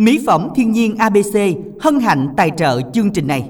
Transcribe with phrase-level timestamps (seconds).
[0.00, 1.36] Mỹ phẩm thiên nhiên ABC
[1.80, 3.44] hân hạnh tài trợ chương trình này.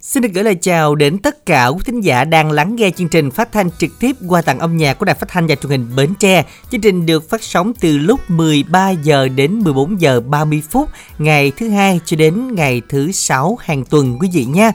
[0.00, 3.08] Xin được gửi lời chào đến tất cả quý thính giả đang lắng nghe chương
[3.08, 5.70] trình phát thanh trực tiếp qua tặng âm nhạc của Đài Phát thanh và Truyền
[5.70, 6.44] hình Bến Tre.
[6.70, 10.88] Chương trình được phát sóng từ lúc 13 giờ đến 14 giờ 30 phút
[11.18, 14.72] ngày thứ hai cho đến ngày thứ sáu hàng tuần quý vị nha.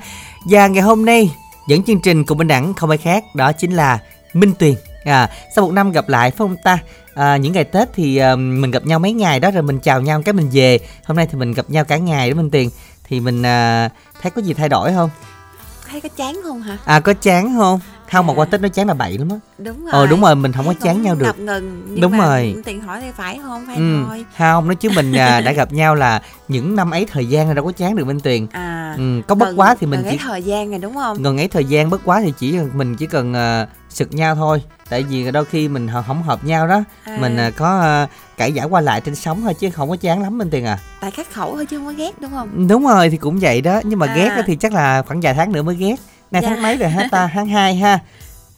[0.49, 1.31] Và ngày hôm nay
[1.67, 3.99] dẫn chương trình cùng bên đẳng không ai khác đó chính là
[4.33, 4.73] Minh Tuyền.
[5.03, 6.79] À, sau một năm gặp lại phải không ta?
[7.19, 10.01] À, những ngày Tết thì uh, mình gặp nhau mấy ngày đó rồi mình chào
[10.01, 10.79] nhau cái mình về.
[11.05, 12.69] Hôm nay thì mình gặp nhau cả ngày đó Minh Tuyền.
[13.03, 15.09] Thì mình uh, thấy có gì thay đổi không?
[15.91, 16.77] Thấy có chán không hả?
[16.85, 17.79] À có chán không?
[18.11, 19.35] Không mà qua Tết nó chán là bậy lắm á.
[19.57, 19.91] Đúng rồi.
[19.91, 21.39] Ờ đúng rồi, mình không có Thấy chán cũng nhau được.
[21.39, 22.55] ngừng nhưng Đúng mà rồi.
[22.65, 23.65] Tiền hỏi thì phải không?
[23.67, 24.25] Phải Ừ, thôi.
[24.37, 27.53] không nói chứ mình à, đã gặp nhau là những năm ấy thời gian là
[27.53, 28.47] đâu có chán được Minh Tuyền.
[28.51, 28.95] À.
[28.97, 31.23] Ừ, có bất quá thì mình gần chỉ thời gian này đúng không?
[31.23, 34.63] gần ấy thời gian bất quá thì chỉ mình chỉ cần à, sực nhau thôi.
[34.89, 37.17] Tại vì đôi khi mình không hợp nhau đó, À.
[37.21, 38.07] mình à, có à,
[38.37, 40.79] cãi giả qua lại trên sóng thôi chứ không có chán lắm Minh Tuyền à.
[41.01, 42.67] Tại khắc khẩu thôi chứ không có ghét đúng không?
[42.67, 44.15] Đúng rồi thì cũng vậy đó, nhưng mà À.
[44.15, 45.95] ghét á thì chắc là khoảng vài tháng nữa mới ghét.
[46.31, 46.49] Nay Dạ.
[46.49, 47.29] tháng mấy rồi hả ta?
[47.33, 47.99] Tháng 2 ha.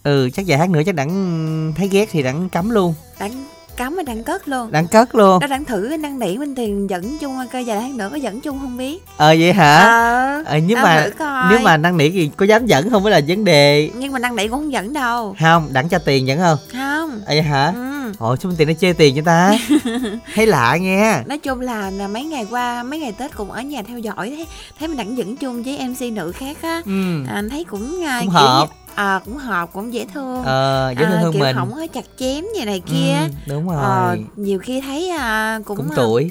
[0.02, 3.44] Ừ, chắc vài tháng nữa chắc đặng thấy ghét thì đặng cấm luôn, Đang
[3.82, 4.72] cắm và đang cất luôn.
[4.72, 5.40] đặng cất luôn.
[5.40, 8.40] Đó đang thử năng nỉ bên tiền dẫn chung coi vài tháng nữa có dẫn
[8.40, 9.04] chung không biết.
[9.16, 9.78] Ờ vậy hả?
[9.78, 10.42] Ờ.
[10.46, 11.06] Ờ, nhưng mà
[11.50, 14.18] nếu mà năn nỉ thì có dám dẫn không mới là vấn đề nhưng mà
[14.18, 15.36] năng nỉ cũng không dẫn đâu.
[15.40, 17.10] không đặng cho tiền dẫn không Không.
[17.10, 18.12] à, vậy hả Ừ.
[18.18, 19.54] ồ sao tiền nó chê tiền cho ta
[20.34, 23.62] thấy lạ nghe Nói chung là, là mấy ngày qua mấy ngày Tết cũng ở
[23.62, 24.46] nhà theo dõi thấy
[24.78, 26.82] thấy mình đặng dẫn chung với MC nữ khác á.
[26.86, 28.66] ừ À, thấy cũng à, Cũng kiểu hợp.
[28.68, 30.42] như- à, cũng hợp cũng dễ thương.
[30.44, 33.14] ờ dễ thương à, hơn kiểu mình không có chặt chém vậy này kia.
[33.20, 36.30] ừ, đúng rồi Ờ, nhiều khi thấy à, cũng, cũng à, tuổi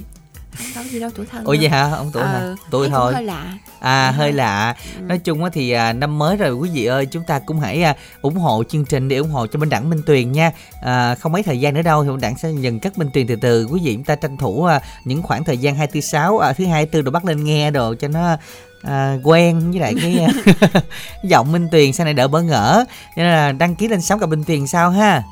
[0.57, 1.43] không có gì đâu tuổi thân.
[1.43, 1.59] ủa đâu.
[1.61, 3.53] vậy hả ông tuổi hả Ờ, tuổi thấy cũng thôi hơi lạ.
[3.79, 5.01] à Đúng hơi lạ Ừ.
[5.01, 7.83] nói chung á thì à, năm mới rồi quý vị ơi chúng ta cũng hãy
[7.83, 11.15] à, ủng hộ chương trình để ủng hộ cho minh đẳng minh tuyền nha à,
[11.15, 13.35] không mấy thời gian nữa đâu thì minh đẳng sẽ dần cất minh tuyền từ
[13.35, 16.37] từ quý vị chúng ta tranh thủ à, những khoảng thời gian hai tư sáu
[16.39, 18.37] à, thứ hai tư rồi bắt lên nghe đồ cho nó
[18.81, 20.27] à, quen với lại cái
[21.23, 22.85] giọng minh tuyền sau này đỡ bỡ ngỡ
[23.17, 25.23] nên là đăng ký lên sóng gặp minh tuyền sao ha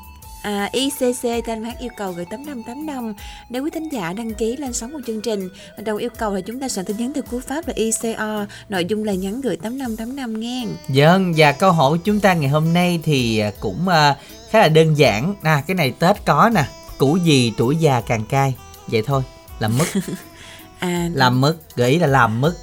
[0.42, 3.14] À, ICC tên phát yêu cầu gửi 8585
[3.48, 6.40] Nếu quý thính giả đăng ký lên sóng của chương trình Đầu yêu cầu là
[6.40, 9.56] chúng ta soạn tin nhắn từ cú pháp là ICO Nội dung là nhắn gửi
[9.56, 13.88] 8585 nghe Vâng, và câu hỏi của chúng ta ngày hôm nay thì à, cũng
[13.88, 14.16] à,
[14.50, 15.34] khá là đơn giản.
[15.42, 16.64] À, cái này Tết có nè,
[16.98, 18.54] củ gì tuổi già càng cay.
[18.86, 19.22] Vậy thôi,
[19.58, 19.84] làm mất,
[20.78, 22.54] À, làm mất, gợi ý là làm mất.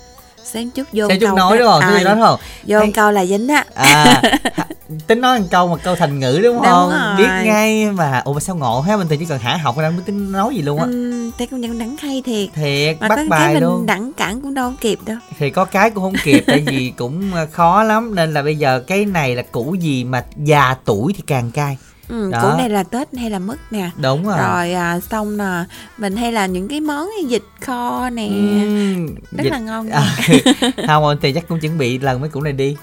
[0.54, 1.82] Sáng chút vô Theo chút câu nói đúng không?
[1.82, 2.40] à, nói không?
[2.68, 4.22] Vô Thấy- câu là dính á À,
[5.08, 6.90] tính nói một câu mà câu thành ngữ đúng Đúng không?
[6.90, 7.16] rồi.
[7.18, 8.22] Biết ngay mà.
[8.26, 10.56] Ủa mà sao ngộ ha, mình thì chỉ cần hạ học ra mới tính nói
[10.56, 10.86] gì luôn á.
[10.86, 13.86] uhm, Thấy cũng nhận đắng hay thiệt Thiệt, Mà bắt cái bài mình luôn.
[13.86, 17.34] đẳng cản cũng đâu kịp đâu Thì có cái cũng không kịp tại vì cũng
[17.36, 21.14] à, khó lắm nên là bây giờ cái này là củ gì mà già tuổi
[21.18, 21.78] thì càng cay.
[22.10, 22.42] Ừ, Đó.
[22.42, 24.38] Củ này là Tết hay là mứt nè Đúng rồi.
[24.38, 25.64] Rồi à, xong nè
[25.98, 30.16] Mình hay là những cái món vịt kho nè Ừm, Rất dịch- là ngon À,
[30.88, 32.76] không thì chắc cũng chuẩn bị lần mấy củ này đi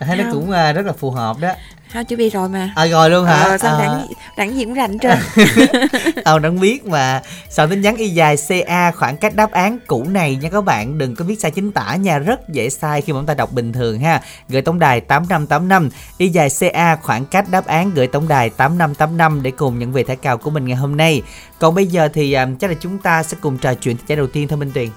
[0.00, 0.32] thấy nó Không.
[0.32, 1.52] cũng à, rất là phù hợp đó
[1.92, 2.72] Thôi chuẩn bị rồi mà.
[2.76, 3.42] À rồi luôn hả?
[3.42, 4.06] Ờ, sao à, đẳng,
[4.36, 5.18] đẳng gì cũng rành trơn
[6.24, 7.22] tao đang biết mà.
[7.48, 8.36] Soạn tin nhắn y dài
[8.66, 10.98] ca khoảng cách đáp án cũ này nha các bạn.
[10.98, 13.52] Đừng có viết sai chính tả nha rất dễ sai khi mà chúng ta đọc
[13.52, 14.20] bình thường ha.
[14.48, 19.42] Gửi tổng đài 8585 y dài ca khoảng cách đáp án gửi tổng đài 8585
[19.42, 21.22] để cùng nhận về thẻ cào của mình ngày hôm nay.
[21.58, 24.26] Còn bây giờ thì à, chắc là chúng ta sẽ cùng trò chuyện thẻ đầu
[24.26, 24.88] tiên thôi Minh Tuyền.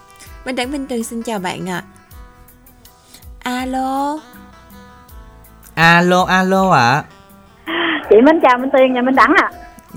[0.46, 1.84] Minh Đẳng Minh Tuyền xin chào bạn ạ.
[3.40, 4.20] Alo
[5.76, 7.04] alo alo ạ.
[8.10, 9.50] Chị Minh chào Minh Tuyền nhà Minh Đẳng ạ.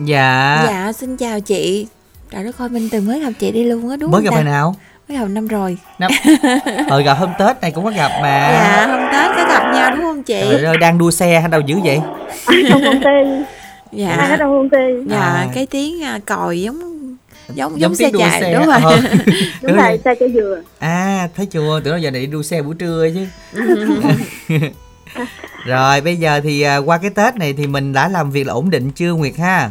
[0.04, 1.86] Dạ, Dạ xin chào chị.
[2.30, 4.34] Trời đất ơi Minh Tuyền mới gặp chị đi luôn á đúng mới không gặp
[4.34, 4.74] hồi nào?
[5.08, 5.78] Mới gặp năm rồi.
[5.98, 6.10] Năm.
[6.88, 8.48] Ờ gặp hôm tết này cũng có gặp mà.
[8.52, 10.40] Dạ hôm Tết có gặp nhau đúng không chị?
[10.50, 12.00] Trời ơi đang đua xe hay đâu dữ vậy?
[12.68, 15.46] Trong công ty ai ở Dạ trong công ty Dạ À.
[15.54, 16.78] cái tiếng à, còi giống
[17.48, 18.54] giống giống, Giống xe chạy xe.
[18.54, 18.76] đúng rồi.
[18.84, 19.00] Ờ.
[19.62, 20.60] đúng rồi xe cho dừa.
[20.78, 21.80] À thấy chưa?
[21.84, 23.26] Tưởng đâu giờ này đi đua xe buổi trưa chứ
[25.64, 28.52] rồi bây giờ thì à, qua cái tết này thì mình đã làm việc là
[28.52, 29.70] ổn định chưa nguyệt ha?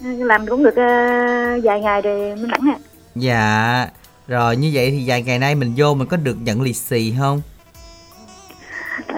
[0.00, 2.78] Làm cũng được ờ, vài ngày rồi Minh Đẳng ạ.
[3.14, 3.88] Dạ.
[4.28, 7.14] Rồi như vậy thì vài ngày nay mình vô mình có được nhận lì xì
[7.18, 7.42] không
[9.06, 9.14] Ờ,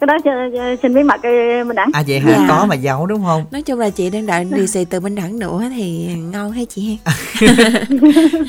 [0.00, 1.20] cái đó cho- cho- xin bí mật
[1.66, 1.90] Minh Đẳng.
[1.92, 2.30] À vậy hả?
[2.30, 2.46] Dạ.
[2.48, 3.44] có mà giấu đúng không?
[3.50, 6.66] Nói chung là chị đang đợi lì xì từ Minh Đẳng nữa thì ngon hay
[6.66, 6.98] chị.
[7.04, 7.44] Ha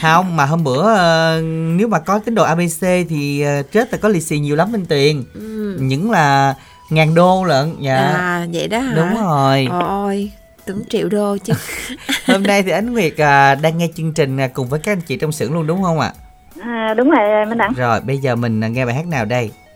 [0.14, 1.42] không mà hôm bữa ờ,
[1.75, 4.72] nếu mà có tín đồ abc thì ờ, chết là có lì xì nhiều lắm
[4.72, 5.24] bên tiền.
[5.34, 5.78] Ừ.
[5.81, 6.56] những là
[6.90, 7.96] ngàn đô lận dạ.
[7.98, 8.94] À vậy đó hả?
[8.96, 9.68] Đúng rồi.
[9.81, 10.31] Ôi
[10.66, 11.54] tưởng triệu đô chứ.
[12.28, 15.02] Hôm nay thì ánh nguyệt à, đang nghe chương trình à, cùng với các anh
[15.02, 16.12] chị trong xưởng luôn đúng không ạ?
[16.60, 17.74] À, đúng rồi Minh Đẳng.
[17.74, 19.52] Rồi bây giờ mình à, nghe bài hát nào đây?
[19.56, 19.67] à,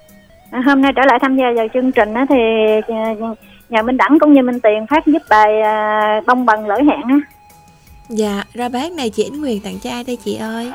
[0.51, 2.35] hôm nay trở lại tham gia vào chương trình á, thì
[2.87, 3.35] ờ,
[3.69, 7.01] nhà Minh Đẳng cũng như Minh Tiền phát giúp bài à, bông bằng lỡ hẹn
[7.01, 7.19] á
[8.09, 10.71] Dạ, ra bác này chị Ánh Nguyệt tặng cho ai đây chị ơi?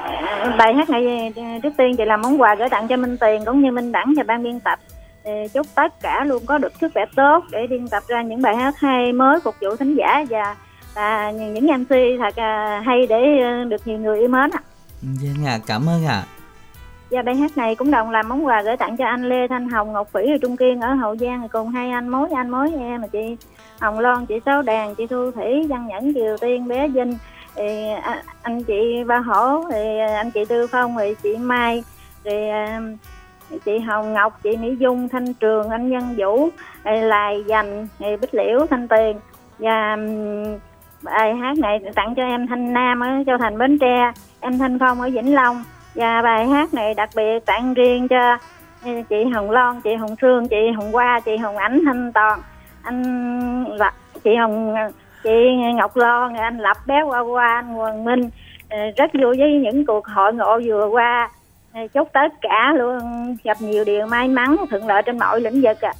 [0.58, 1.32] bài hát này
[1.62, 4.14] trước tiên chị làm món quà gửi tặng cho Minh Tiền cũng như Minh Đẳng
[4.17, 4.78] và ban biên tập
[5.25, 8.43] Thì chúc tất cả luôn có được sức khỏe tốt để biên tập ra những
[8.43, 10.56] bài hát hay mới phục vụ thính giả và
[10.94, 11.88] và những MC
[12.19, 14.61] thật à, hay để ờ, được nhiều người yêu mến ạ.
[15.02, 16.23] Vâng ạ, cảm ơn ạ.
[17.10, 19.68] Và bài hát này cũng đồng làm món quà gửi tặng cho anh Lê Thanh
[19.68, 21.48] Hồng, Ngọc Phỉ ở Trung Kiên ở Hậu Giang.
[21.48, 23.36] Cùng hai anh mối anh mối em mà chị
[23.80, 27.18] Hồng Loan, chị Sáu Đàn, chị Thu Thủy, Văn Nhẫn, Kiều Tiên, bé Vinh,
[27.54, 31.84] thì à, anh chị Ba Hổ, thì à, anh chị Tư Phong, thì chị Mai,
[32.24, 32.80] thì à,
[33.64, 36.48] chị Hồng Ngọc, chị Mỹ Dung, Thanh Trường, anh Nhân Vũ,
[36.84, 39.16] Lài Dành, thì Bích Liễu, Thanh Tiền
[39.58, 39.96] và
[41.02, 44.78] bài hát này tặng cho em Thanh Nam ở Châu Thành Bến Tre, em Thanh
[44.78, 45.64] Phong ở Vĩnh Long
[45.96, 48.38] và bài hát này đặc biệt tặng riêng cho
[49.08, 52.40] chị Hồng Loan, chị Hồng Sương, chị Hồng Hoa, chị Hồng Ánh, Thanh Toàn,
[52.82, 53.94] anh Lập,
[54.25, 54.75] chị Hồng,
[55.22, 55.31] chị
[55.75, 58.31] Ngọc Loan, anh Lập bé Hoa Hoa, anh Hoàng Minh.
[58.70, 61.31] Ờ, rất vui với những cuộc hội ngộ vừa qua.
[61.75, 62.99] Ờ, chúc tất cả luôn
[63.44, 65.92] gặp nhiều điều may mắn thuận lợi trên mọi lĩnh vực ạ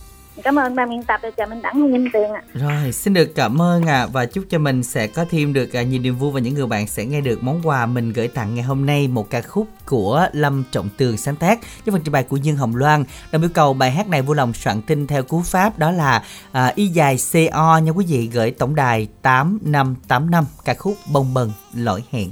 [0.43, 3.35] cảm ơn ban biên tập và chào minh đẳng minh tiền ạ Rồi, xin được
[3.35, 6.33] cảm ơn ạ và chúc cho mình sẽ có thêm được à, nhiều niềm vui
[6.33, 9.09] và những người bạn sẽ nghe được món quà mình gửi tặng ngày hôm nay
[9.09, 12.57] một ca khúc của Lâm Trọng Tường sáng tác với phần trình bày của Dương
[12.57, 13.05] Hồng Loan.
[13.33, 16.23] Đồng yêu cầu bài hát này vui lòng soạn tin theo cú pháp đó là
[16.53, 21.53] à, y dài CO nha quý vị gửi tổng đài 8585 ca khúc Bông bần
[21.75, 22.31] lỗi hẹn.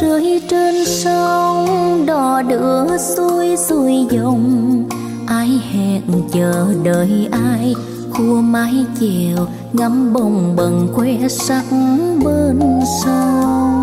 [0.00, 1.66] Rơi trên sông,
[2.06, 4.84] đò đưa xuôi xuôi dòng.
[5.26, 6.02] Ai hẹn
[6.32, 7.74] chờ đợi ai,
[8.10, 9.36] khua mái chiều
[9.72, 11.64] ngắm bông bần que sắc
[12.24, 12.60] bên
[13.04, 13.82] sông.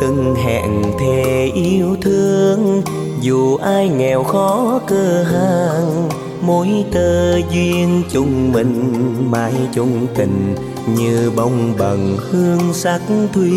[0.00, 2.82] Từng hẹn thề yêu thương,
[3.20, 6.08] dù ai nghèo khó cơ hàng
[6.42, 8.94] mối tơ duyên chung mình,
[9.30, 10.54] mãi chung tình
[10.86, 13.00] như bông bằng hương sắc
[13.32, 13.52] thủy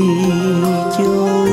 [0.97, 1.47] chung.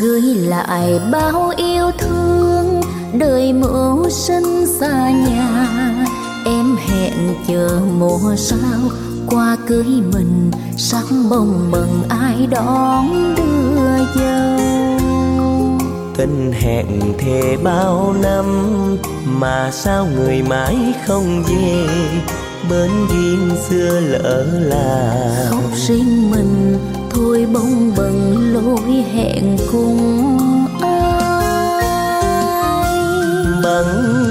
[0.00, 2.80] Gửi lại bao yêu thương,
[3.18, 5.68] đời mưu sinh xa nhà.
[6.44, 7.12] Em hẹn
[7.48, 8.80] chờ mùa sao,
[9.26, 14.95] qua cưới mình, sắc bông bần ai đón đưa dâu
[16.16, 16.86] tình hẹn
[17.18, 18.46] thề bao năm
[19.24, 20.76] mà sao người mãi
[21.06, 21.86] không về?
[22.70, 26.78] Bên duyên xưa lỡ là khóc riêng mình
[27.10, 29.98] thôi bông bần lối hẹn cùng
[30.80, 31.12] ai?
[33.62, 33.86] Bận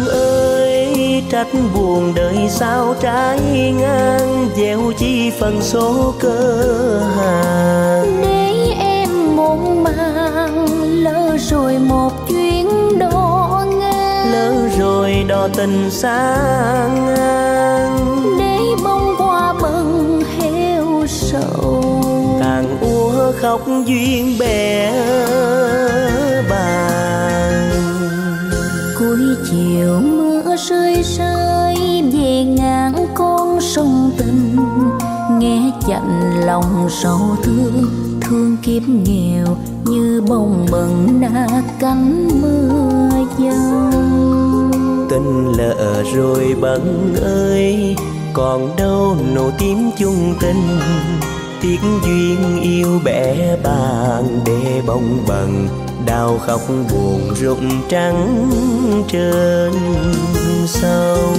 [0.10, 3.40] ơi trách buồn đời sao trái
[3.80, 4.50] ngang?
[4.58, 8.22] Gieo chi phần số cơ hàng.
[8.22, 9.84] Để em màng
[11.36, 14.32] lỡ rồi một chuyến đò ngang.
[14.32, 16.38] Lỡ rồi đò tình xa
[17.06, 18.36] ngang.
[18.40, 21.84] Để bông hoa bần heo sầu.
[22.40, 24.92] Tàn úa khóc duyên bè
[26.50, 27.70] bàn.
[29.00, 31.76] Cuối chiều mưa rơi rơi
[32.14, 34.58] về ngang con sông tình.
[35.40, 44.72] Nghe chạnh lòng sầu thương thương kiếp nghèo như bông bần đã cánh mưa dâng.
[45.10, 47.96] Tình lỡ rồi bận ơi,
[48.34, 50.80] còn đâu nụ tím chung tình.
[51.62, 55.68] Tiếc duyên yêu bẻ bàn để bông bần,
[56.06, 58.50] đau khóc buồn rụng trắng
[59.08, 59.72] trên
[60.68, 61.36] sông.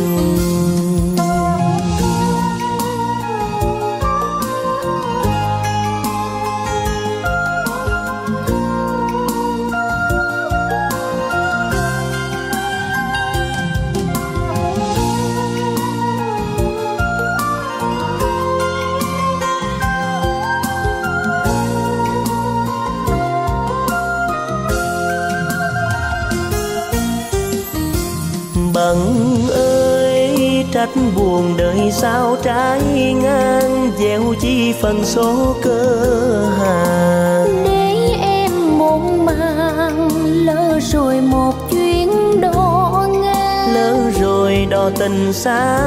[31.16, 32.80] buồn đời sao trái
[33.22, 37.64] ngang gieo chi phần số cơ hàng.
[37.64, 43.74] Để em muộn màng lỡ rồi một chuyến đò ngang.
[43.74, 45.78] Lỡ rồi đò tình xa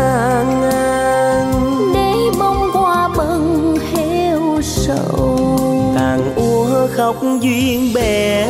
[0.62, 1.54] ngang.
[1.94, 5.40] Để bông hoa bần heo sầu.
[5.96, 8.48] Tàn úa khóc duyên bè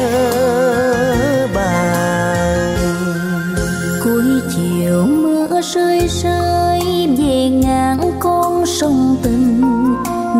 [5.59, 9.61] mưa rơi rơi về ngang con sông tình.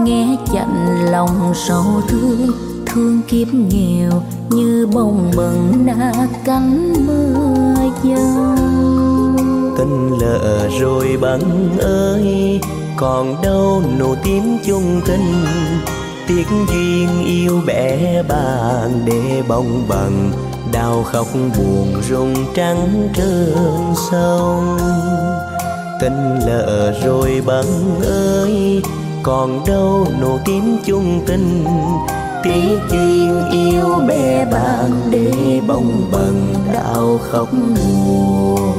[0.04, 2.48] Nghe chạnh lòng sầu thương
[2.86, 4.12] thương kiếp nghèo
[4.50, 6.14] như bông bần na
[6.46, 8.56] cánh mưa dâng.
[9.78, 12.60] Tình lỡ rồi bằng ơi,
[12.98, 15.46] còn đâu nụ tím chung tình.
[16.28, 20.32] Tiếc duyên yêu bẻ bàn để bông bằng
[20.72, 23.76] đau khóc buồn rung trắng trơn
[24.12, 24.78] sông.
[26.02, 27.66] Tình lỡ rồi bận
[28.04, 28.82] ơi,
[29.24, 31.66] còn đâu nụ tím chung tình.
[32.44, 38.74] Tiếng chuyên yêu bé bạn để bông bần đau khóc buồn.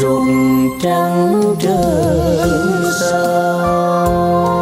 [0.00, 4.57] Rụng trắng trơn sông.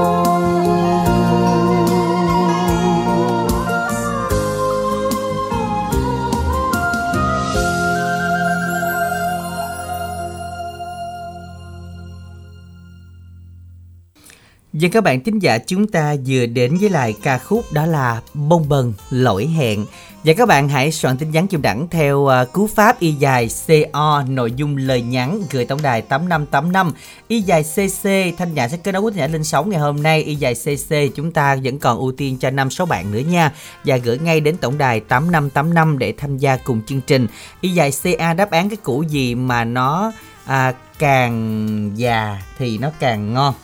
[14.80, 18.20] Và các bạn thính giả chúng ta vừa đến với lại ca khúc đó là
[18.34, 19.86] Bông bần lỗi hẹn.
[20.24, 23.48] Và các bạn hãy soạn tin nhắn chung đẳng theo uh, cú pháp y dài
[23.66, 26.92] CO nội dung lời nhắn gửi tổng đài 8585
[27.28, 30.02] Y dài CC Thanh Nhã sẽ kết nối với Thanh Nhã lên sóng ngày hôm
[30.02, 30.22] nay.
[30.22, 33.52] Y dài CC chúng ta vẫn còn ưu tiên cho 5 số bạn nữa nha.
[33.84, 37.26] Và gửi ngay đến tổng đài 8585 để tham gia cùng chương trình.
[37.60, 40.12] Y dài CA đáp án cái củ gì mà nó
[40.44, 43.54] à, càng già thì nó càng ngon?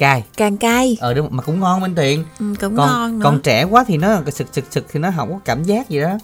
[0.00, 3.24] Cay càng cay ờ đúng mà cũng ngon bên tiện ừ, cũng còn ngon nữa.
[3.24, 6.00] còn trẻ quá thì nó sực sực sực thì nó không có cảm giác gì
[6.00, 6.18] đó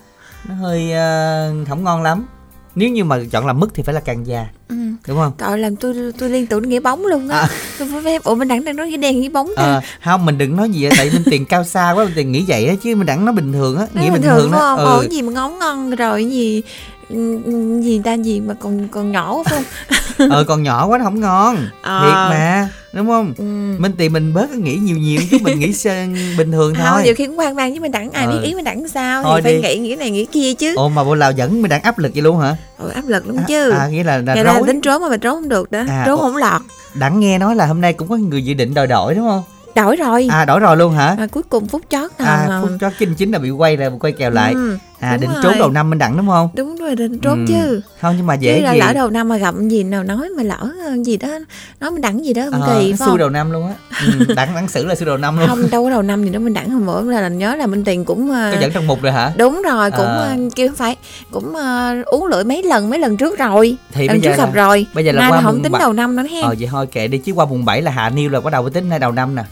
[0.48, 2.26] nó hơi uh, không ngon lắm
[2.74, 4.76] nếu như mà chọn làm mứt thì phải là càng già ừ.
[5.06, 7.38] đúng không Trời làm tôi tôi liên tưởng nghĩa bóng luôn á.
[7.38, 7.48] À.
[7.78, 9.54] Tôi phải phép ủa mình đẳng đang nói nghĩa đen nghĩa bóng nè.
[9.56, 12.32] Ờ, không mình đừng nói gì vậy tại bên tiền cao xa quá bên tiền
[12.32, 14.60] nghĩ vậy á chứ mình đẳng nó bình thường á nghĩa bình thường thường phải
[14.60, 14.84] đó ừ.
[14.84, 16.62] Ủa gì mà ngóng ngon rồi gì
[17.82, 19.62] gì ta gì mà còn còn nhỏ quá phải
[20.18, 20.30] không?
[20.30, 22.00] ờ còn nhỏ quá nó không ngon Ờ.
[22.00, 23.44] thiệt mà đúng không Ừ.
[23.80, 25.72] minh tiền mình bớt nghĩ nhiều nhiều chứ mình nghĩ
[26.38, 28.54] bình thường Không, thôi nhiều khi cũng hoang mang chứ mình đẳng ai biết ý
[28.54, 29.60] mình đẳng sao Thôi thì phải đi.
[29.60, 30.74] nghĩ nghĩa này nghĩa kia chứ.
[30.76, 33.26] ồ mà bộ nào dẫn mình đang áp lực vậy luôn hả Ủa, áp lực
[33.26, 33.70] lắm chứ.
[33.70, 35.82] à, nghĩa là là ra rối tính trốn mà mình trốn không được đó.
[35.88, 36.60] À, trốn không lọt.
[36.94, 39.42] đặng nghe nói là hôm nay cũng có người dự định đòi đổi đúng không
[39.74, 40.28] Đổi rồi.
[40.30, 42.92] à đổi rồi luôn hả À, cuối cùng phút chót nào à mà- phút chót
[42.98, 45.40] chính chính là bị quay ra quay kèo lại Ừ, à đúng định rồi.
[45.42, 47.44] trốn đầu năm minh đẳng đúng không đúng rồi định trốn Ừ.
[47.48, 47.80] chứ.
[48.00, 50.28] không nhưng mà Chứ dễ là gì lỡ đầu năm mà gặp gì nào nói
[50.36, 51.28] mà lỡ ờ, gì đó
[51.80, 53.18] nói mình đẳng gì đó không Ờ, kỳ phải không?
[53.18, 53.74] đầu năm luôn á
[54.06, 56.30] ừ, đẳng đẳng xử là xui đầu năm luôn không đâu có đầu năm gì
[56.30, 58.86] đó mình đẳng hồi bữa là nhớ là minh tiền cũng ờ, có dẫn trong
[58.86, 60.22] mục rồi hả đúng rồi cũng Ờ.
[60.28, 60.96] ờ, kêu phải
[61.30, 64.64] cũng ờ, uống lưỡi mấy lần mấy lần trước rồi thì lần trước gặp là,
[64.66, 66.54] rồi bây giờ là nay qua là không tính bảy- đầu năm nữa hen ờ
[66.58, 68.70] vậy thôi kệ đi chứ qua mùng 7 là hạ niêu là bắt đầu mới
[68.70, 69.42] tính hay đầu năm nè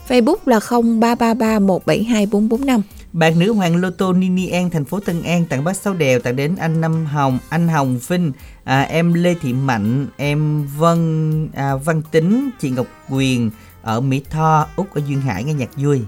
[0.07, 2.81] Facebook là 0333172445
[3.13, 6.19] Bạn nữ Hoàng Lô Tô Nini An thành phố Tân An tặng bác sáu đèo
[6.19, 8.31] tặng đến anh Năm Hồng, anh Hồng Vinh,
[8.63, 13.51] à, em Lê Thị Mạnh, em Vân à, Văn Tính, chị Ngọc Quyền
[13.81, 16.01] ở Mỹ Tho, Úc ở Duyên Hải nghe nhạc vui.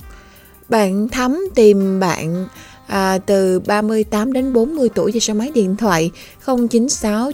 [0.69, 2.47] Bạn Thắm tìm bạn
[2.87, 6.11] à, từ 38 đến 40 tuổi về số máy điện thoại
[6.45, 7.31] 096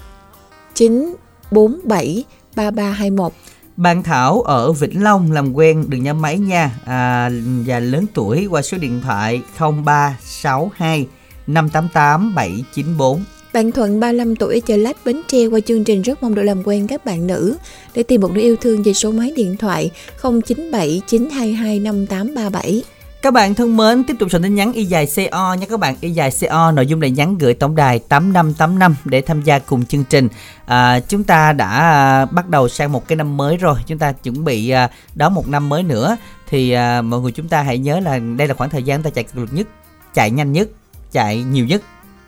[0.74, 3.34] 947 3321.
[3.78, 7.30] Bạn Thảo ở Vĩnh Long làm quen đừng nhắm máy nha à,
[7.66, 11.08] và lớn tuổi qua số điện thoại 0362
[11.48, 13.24] 588 794.
[13.54, 16.44] Bạn Thuận 35 tuổi ở chợ Lách Bến Tre qua chương trình rất mong được
[16.44, 17.58] làm quen các bạn nữ
[17.96, 22.84] để tìm một nửa yêu thương về số máy điện thoại 097 922 5837.
[23.25, 25.96] Các bạn thân mến, tiếp tục soạn tin nhắn y dài CO nha các bạn.
[26.01, 29.86] Y dài CO nội dung này nhắn gửi tổng đài 8585 để tham gia cùng
[29.86, 30.27] chương trình.
[30.65, 33.75] À, chúng ta đã à, bắt đầu sang một cái năm mới rồi.
[33.88, 36.17] Chúng ta chuẩn bị à, đón một năm mới nữa.
[36.50, 39.10] Thì à, mọi người chúng ta hãy nhớ là đây là khoảng thời gian ta
[39.10, 39.67] chạy cực lực nhất,
[40.13, 40.70] chạy nhanh nhất,
[41.12, 41.82] chạy nhiều nhất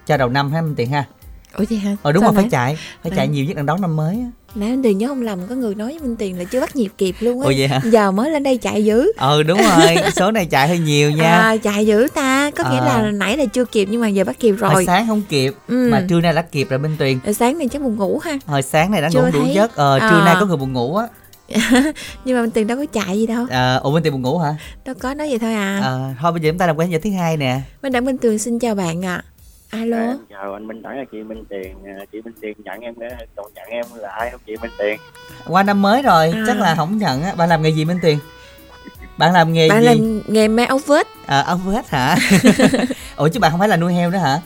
[0.08, 1.06] cho đầu năm ha Minh Tiền ha.
[1.54, 1.96] Ủa vậy hả?
[2.02, 4.16] Ờ đúng Sao rồi phải chạy, phải chạy Nãy- nhiều nhất đang đón năm mới.
[4.16, 4.30] á.
[4.58, 6.76] Nãy anh Tiền nhớ không lầm có người nói với Minh Tiền là chưa bắt
[6.76, 7.68] nhịp kịp luôn á.
[7.70, 7.82] Hả?
[7.84, 9.12] Giờ mới lên đây chạy dữ.
[9.18, 11.24] Ờ đúng rồi, số này chạy hơi nhiều nha.
[11.38, 13.02] À, chạy dữ ta, có nghĩa À.
[13.02, 14.86] là nãy là chưa kịp nhưng mà giờ bắt kịp Hồi rồi.
[14.86, 15.90] sáng không kịp, Ừ.
[15.92, 17.20] mà trưa nay đã kịp rồi Minh Tuyền.
[17.26, 18.38] Rồi sáng này chắc buồn ngủ ha.
[18.46, 19.54] hồi sáng này đã Chưa ngủ đủ thấy.
[19.54, 20.26] giấc ờ, trưa À.
[20.26, 21.08] nay có người buồn ngủ á
[22.26, 24.38] nhưng mà Minh Tuyền đâu có chạy gì đâu à, ủa Minh Tuyền buồn ngủ
[24.38, 26.92] hả đâu có nói vậy thôi à, à thôi bây giờ chúng ta làm quen
[26.92, 29.24] giờ thứ hai nè Minh Đẳng Minh Tuyền xin chào bạn ạ à.
[29.70, 29.98] Alo?
[29.98, 32.94] Em chào anh Minh Đẳng là chị Minh Tiền À, chị Minh Tiền nhận em
[33.00, 33.08] nữa.
[33.36, 35.00] Còn nhận em là ai không chị Minh Tiền?
[35.48, 36.44] Qua năm mới rồi À.
[36.48, 37.34] chắc là không nhận á.
[37.38, 38.18] Bạn làm nghề gì Minh Tuyền
[39.18, 39.86] bạn làm nghề bạn gì?
[39.88, 41.08] làm nghề may áo vest.
[41.26, 42.18] À, ông hết hả?
[43.16, 44.42] Ủa chứ bạn không phải là nuôi heo nữa hả?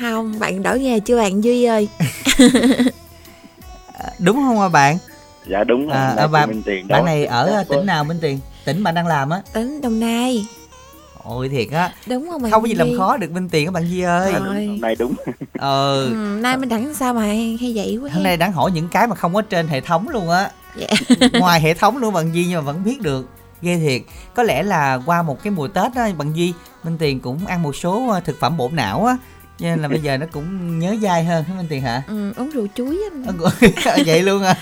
[0.00, 1.44] Không bạn đổi nghề chưa bạn?
[1.44, 1.88] Duy ơi.
[3.98, 4.98] À, đúng không à bạn?
[5.50, 7.06] Dạ đúng À, là à, bạn- Minh Tiền bạn đó.
[7.06, 8.38] này ở à, tỉnh nào Minh Tiền?
[8.64, 9.42] Tỉnh bạn đang làm á.
[9.52, 10.46] Tính Đồng Nai
[11.28, 11.92] ôi thiệt á.
[12.06, 14.32] Đúng không không có gì làm khó được Minh Tiền các bạn Duy ơi.
[14.32, 15.14] Hôm nay đúng.
[15.58, 18.70] Ờ ừ, nay Minh Đẳng sao mà hay, hay vậy quá hôm nay đáng hỏi
[18.70, 20.50] những cái mà không có trên hệ thống luôn á.
[20.76, 20.86] Dạ.
[21.40, 23.28] ngoài hệ thống luôn bạn Duy nhưng mà vẫn biết được.
[23.62, 24.02] Ghê thiệt.
[24.34, 26.52] Có lẽ là qua một cái mùa Tết á bạn Duy
[26.84, 29.16] Minh Tiền cũng ăn một số ờ, thực phẩm bổ não á.
[29.58, 32.02] Cho nên là bây giờ nó cũng nhớ dai hơn hả Minh Tiền hả?
[32.08, 33.32] Ừ, uống rượu chuối á.
[33.84, 34.56] Ờ, vậy luôn à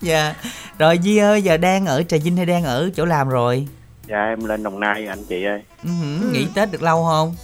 [0.00, 0.34] dạ.
[0.78, 3.66] Rồi Duy ơi giờ đang ở Trà Vinh hay đang ở chỗ làm rồi
[4.10, 5.62] dạ em lên Đồng Nai anh chị ơi.
[5.84, 5.90] Ừ
[6.32, 7.34] nghỉ Tết được lâu không?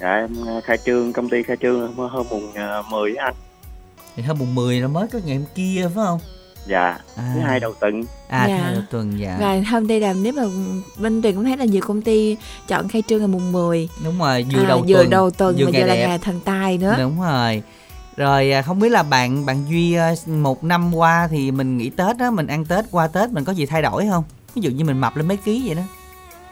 [0.00, 3.24] Dạ em à, khai trương công ty khai trương hôm, hôm mùng à, 10 á
[3.24, 3.34] anh.
[4.16, 6.18] Thì hôm mùng 10 nó mới có ngày hôm kia phải không?
[6.66, 8.04] Dạ à, thứ hai đầu tuần.
[8.28, 8.58] À thứ Dạ.
[8.62, 9.36] hai đầu tuần dạ.
[9.40, 10.42] Rồi hôm nay làm nếu mà
[10.98, 12.36] Minh Tuyền cũng thấy là nhiều công ty
[12.68, 15.56] chọn khai trương ngày mùng 10 đúng rồi vừa à, đầu vừa tuần đầu tuần
[15.58, 16.08] vừa mà ngày vừa là đẹp.
[16.08, 16.94] ngày thần tài nữa.
[16.98, 17.62] Đúng rồi.
[18.16, 21.90] Rồi à, không biết là bạn bạn duy à, một năm qua thì mình nghỉ
[21.90, 24.70] tết á mình ăn tết qua tết mình có gì thay đổi không ví dụ
[24.70, 25.82] như mình mập lên mấy ký vậy đó.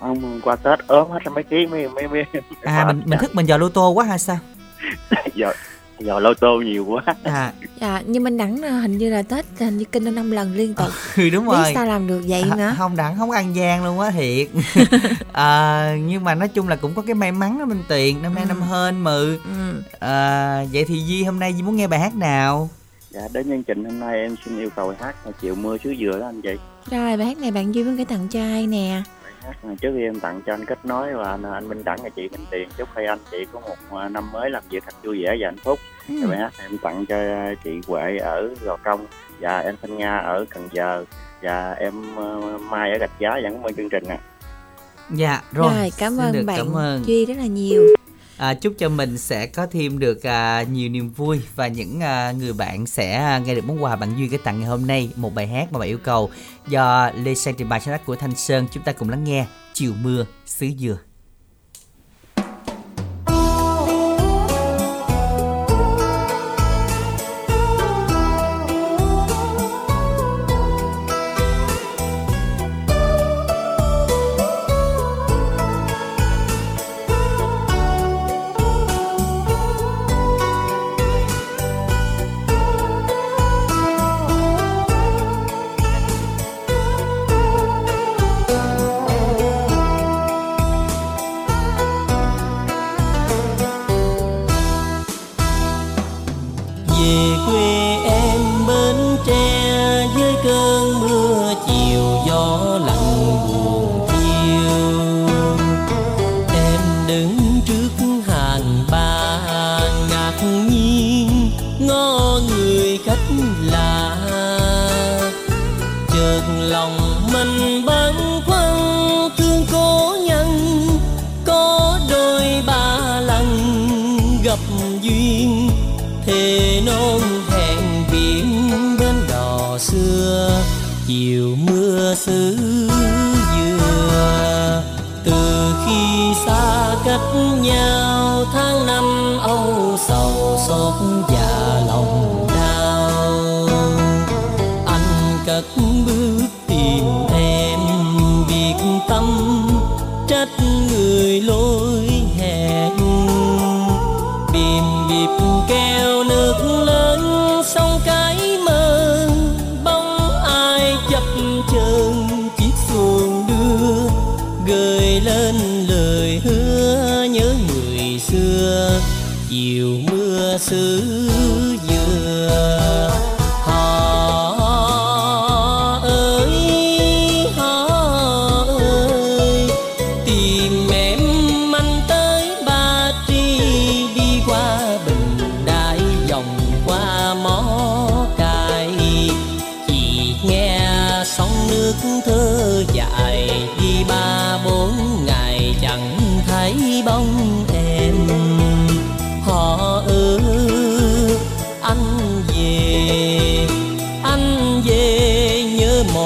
[0.00, 2.24] Ông qua Tết ốm hết mấy ký mấy mấy mấy.
[2.62, 4.38] À mình mình thức mình giờ lô tô quá hay sao?
[5.34, 5.52] Giờ
[5.98, 7.14] giờ lô tô nhiều quá.
[7.22, 7.52] À.
[7.80, 10.86] Dạ nhưng Minh Đẳng hình như là Tết hình như kinh năm lần liên tục.
[11.16, 11.72] Ừ, đúng biết rồi.
[11.74, 14.48] sao làm được vậy À, nữa không đặng không có ăn gian luôn á thiệt.
[15.32, 18.34] À, nhưng mà nói chung là cũng có cái may mắn đó minh tiền năm
[18.34, 18.48] nay Ừ.
[18.48, 19.38] năm hên mừ.
[19.44, 19.82] Ừ.
[19.98, 22.68] à, vậy thì Di hôm nay Di muốn nghe bài hát nào
[23.10, 26.18] dạ đến chương trình hôm nay em xin yêu cầu hát chiều mưa xứ dừa
[26.18, 26.54] đó anh chị.
[26.90, 29.02] Rồi bài hát này bạn Duy muốn gửi tặng cho ai nè?
[29.24, 31.84] Bài hát à, trước khi em tặng cho anh kết nối và anh, anh Minh
[31.84, 34.62] Đẳng và chị Minh Tiền chúc hai anh chị có một à, năm mới làm
[34.70, 35.78] việc thật vui vẻ và hạnh phúc.
[36.08, 36.26] Ừ.
[36.28, 37.16] Bài hát này em tặng cho
[37.64, 39.06] chị Huệ ở Gò Công
[39.40, 41.04] và em Thanh Nga ở Cần Giờ
[41.42, 44.18] và em ờ, Mai ở Gạch Giá và cảm ơn chương trình nè.
[45.10, 47.02] dạ rồi, rồi, cảm ơn bạn cảm ơn.
[47.04, 47.86] Duy rất là nhiều
[48.40, 52.32] à, chúc cho mình sẽ có thêm được à, nhiều niềm vui và những à,
[52.32, 55.10] người bạn sẽ à, nghe được món quà bạn Duy gửi tặng ngày hôm nay.
[55.16, 56.30] Một bài hát mà bạn yêu cầu
[56.68, 58.66] do Lê Sang trình bày sáng tác của Thanh Sơn.
[58.72, 61.09] Chúng ta cùng lắng nghe chiều mưa xứ dừa.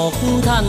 [0.05, 0.13] อก
[0.47, 0.65] ท่าน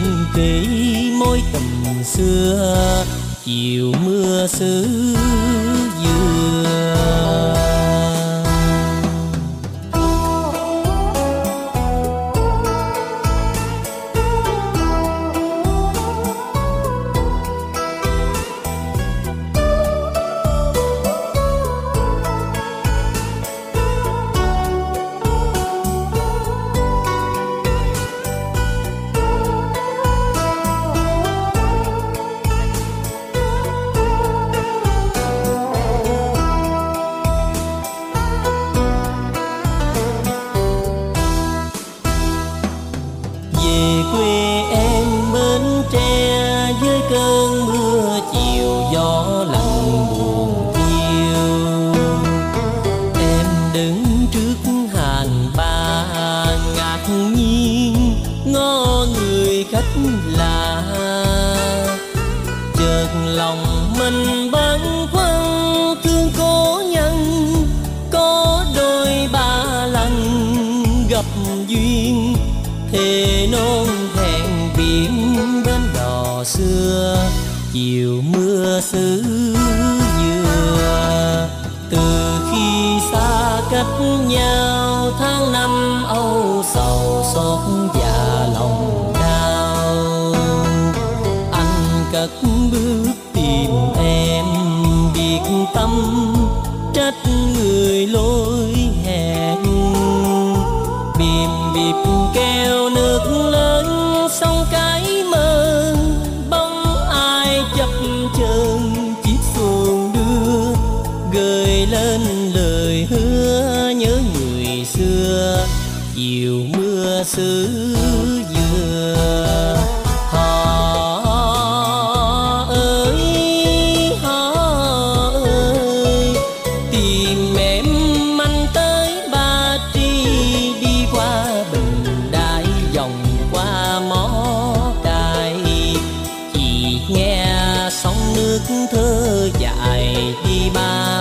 [0.00, 3.04] ghi ký mối tình xưa
[3.44, 5.85] chiều mưa xưa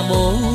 [0.08, 0.55] ba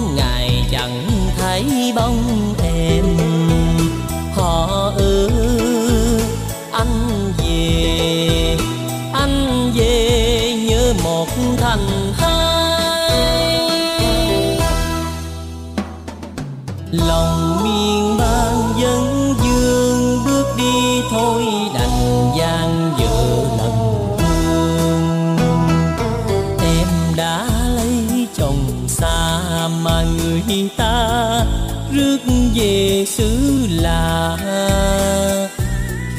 [33.21, 34.37] xứ lạ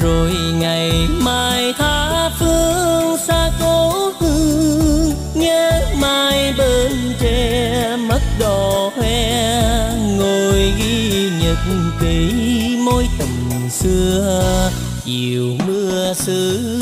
[0.00, 9.92] rồi ngày mai tha phương xa cố hương nhớ mai bên tre mất đò hoe,
[10.18, 11.58] ngồi ghi nhật
[12.00, 14.70] ký mối tình xưa,
[15.04, 16.81] chiều mưa xưa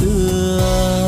[0.00, 0.99] xưa.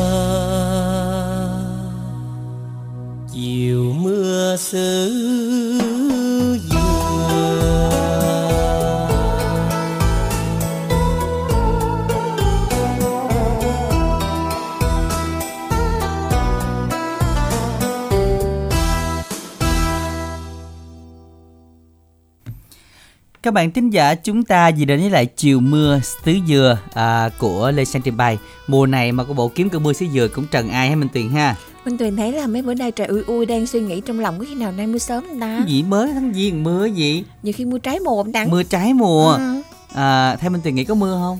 [23.53, 27.31] Các bạn thính giả chúng ta gì đến với lại chiều mưa xứ dừa à,
[27.39, 30.29] của Lê Sang trình bày Mùa này mà có bộ kiếm cơn mưa xứ dừa
[30.29, 33.07] cũng trần ai hay Minh Tuyền ha Minh Tuyền thấy là mấy bữa nay trời
[33.07, 35.61] ui ui đang suy nghĩ trong lòng có khi nào nay mưa sớm không ta?
[35.67, 38.51] Gì mới tháng giêng mưa gì Nhiều khi mưa trái mùa không đặng.
[38.51, 39.63] Mưa trái mùa Ừ.
[39.95, 41.39] à, Theo Minh Tuyền nghĩ có mưa không?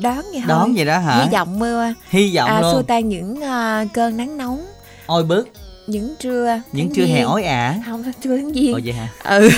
[0.00, 0.48] Đón vậy thôi.
[0.48, 1.22] Đón vậy đó hả?
[1.24, 1.94] Hy vọng mưa.
[2.10, 4.66] Hy vọng à, luôn xua tan những à, cơn nắng nóng.
[5.06, 5.48] Ôi bức
[5.92, 8.72] những trưa những trưa hè ối ả không trưa tháng giêng.
[8.74, 9.08] Ồ vậy hả?
[9.38, 9.50] Ừ.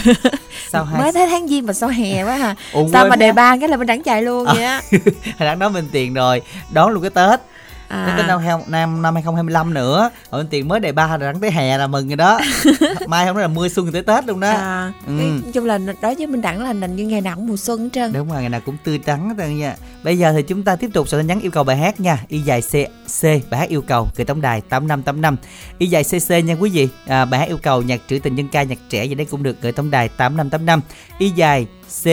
[0.73, 3.33] Sao hai mới thấy tháng giêng mà sao hè quá hả Ủa, sao mà đề
[3.33, 4.55] ba cái là mình đẳng chạy luôn Ờ.
[4.55, 4.83] vậy á.
[5.39, 6.43] hồi đang nói bên tiền rồi
[6.73, 7.41] đón luôn cái tết
[7.89, 8.15] à.
[8.19, 11.41] Tới năm năm năm năm 2025 nữa Ở bên tiền mới đề ba là đẳng
[11.41, 12.41] tới hè là mừng rồi đó
[13.09, 15.13] mai không nói là mưa xuân tới tết luôn đó à, Ừ.
[15.13, 17.81] nói chung là đối với mình đẳng là nền như ngày nào cũng mùa xuân
[17.81, 19.77] hết trơn Đúng rồi, ngày nào cũng tươi hết trơn nha.
[20.03, 22.19] Bây giờ thì chúng ta tiếp tục tin nhắn yêu cầu bài hát nha.
[22.29, 22.73] Y dài C
[23.21, 25.37] C bài hát yêu cầu gửi tổng đài 8585.
[25.79, 26.89] Y dài CC nha quý vị.
[27.07, 29.43] À, bài hát yêu cầu nhạc trữ tình dân ca nhạc trẻ gì đấy cũng
[29.43, 30.81] được gửi tổng đài 8585.
[31.19, 31.67] Y dài
[32.03, 32.07] C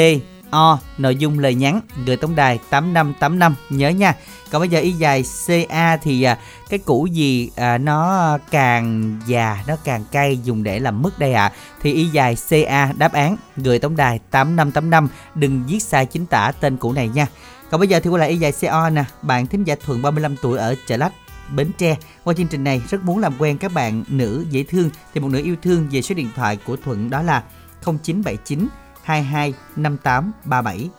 [0.51, 4.15] O nội dung lời nhắn gửi tổng đài 8585 nhớ nha.
[4.51, 6.37] Còn bây giờ y dài CA thì à,
[6.69, 11.33] cái củ gì à, nó càng già nó càng cay dùng để làm mứt đây
[11.33, 11.51] ạ.
[11.81, 16.51] Thì y dài CA đáp án gửi tổng đài 8585 đừng viết sai chính tả
[16.59, 17.27] tên củ này nha.
[17.71, 20.35] Còn bây giờ thì quay lại y dài CO nè, bạn thính giả Thuận 35
[20.41, 21.13] tuổi ở Chợ Lách,
[21.55, 21.97] Bến Tre.
[22.23, 25.27] Qua chương trình này rất muốn làm quen các bạn nữ dễ thương thì một
[25.27, 27.43] nữ yêu thương về số điện thoại của Thuận đó là
[27.85, 28.67] 0979
[29.03, 30.89] 22 58 37.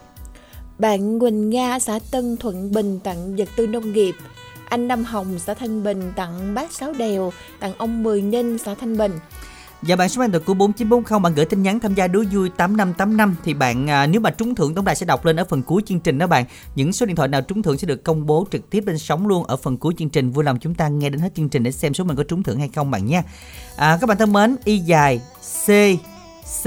[0.79, 4.15] Bạn Quỳnh Nga xã Tân Thuận Bình tặng vật tư nông nghiệp.
[4.69, 8.75] Anh Năm Hồng xã Thanh Bình tặng bác Sáu Đèo, tặng ông Mười Ninh xã
[8.75, 9.13] Thanh Bình.
[9.83, 12.49] Và bạn số điện thoại của 4940 bạn gửi tin nhắn tham gia đố vui
[12.49, 15.63] 8585 thì bạn à, nếu mà trúng thưởng tổng đài sẽ đọc lên ở phần
[15.63, 16.45] cuối chương trình đó bạn.
[16.75, 19.27] Những số điện thoại nào trúng thưởng sẽ được công bố trực tiếp lên sóng
[19.27, 20.31] luôn ở phần cuối chương trình.
[20.31, 22.43] Vui lòng chúng ta nghe đến hết chương trình để xem số mình có trúng
[22.43, 23.23] thưởng hay không bạn nha.
[23.77, 25.21] À, các bạn thân mến, y dài
[25.67, 25.69] C
[26.63, 26.67] C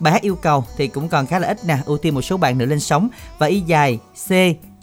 [0.00, 2.36] bài hát yêu cầu thì cũng còn khá là ít nè, ưu tiên một số
[2.36, 3.08] bạn nữa lên sóng.
[3.38, 4.32] Và y dài C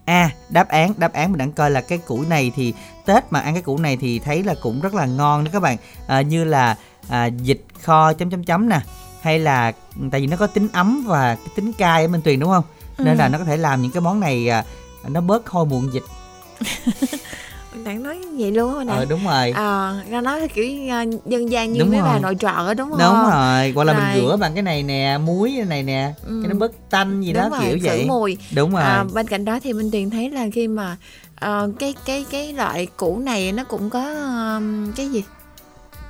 [0.06, 2.74] A đáp án đáp án mình đang coi là cái củ này thì
[3.06, 5.60] Tết mà ăn cái củ này thì thấy là cũng rất là ngon đó các
[5.62, 5.78] bạn.
[6.08, 6.76] À, như là
[7.10, 8.80] à, dịch kho chấm chấm chấm nè
[9.22, 9.72] hay là
[10.12, 12.64] tại vì nó có tính ấm và cái tính cay ở bên tuyền đúng không?
[12.98, 13.20] Nên Ừ.
[13.20, 14.64] là nó có thể làm những cái món này à,
[15.08, 16.04] nó bớt hôi muộn dịch
[17.86, 18.94] Đặng nói vậy luôn hả nè?
[18.94, 22.10] ờ đúng rồi À, ra nói kiểu à, dân gian như Đúng mấy rồi.
[22.10, 23.00] bà nội trợ á, đúng không?
[23.00, 24.14] đúng rồi hoặc là mình Rồi.
[24.16, 26.40] rửa bằng cái này nè muối này nè Ừ.
[26.44, 28.38] cho nó bớt tanh gì đúng đó rồi, kiểu vậy mùi.
[28.56, 30.98] đúng rồi À, bên cạnh đó thì Minh Tuyền thấy là khi mà
[31.36, 34.04] ờ, cái cái cái loại củ này nó cũng có
[34.58, 35.24] um, cái gì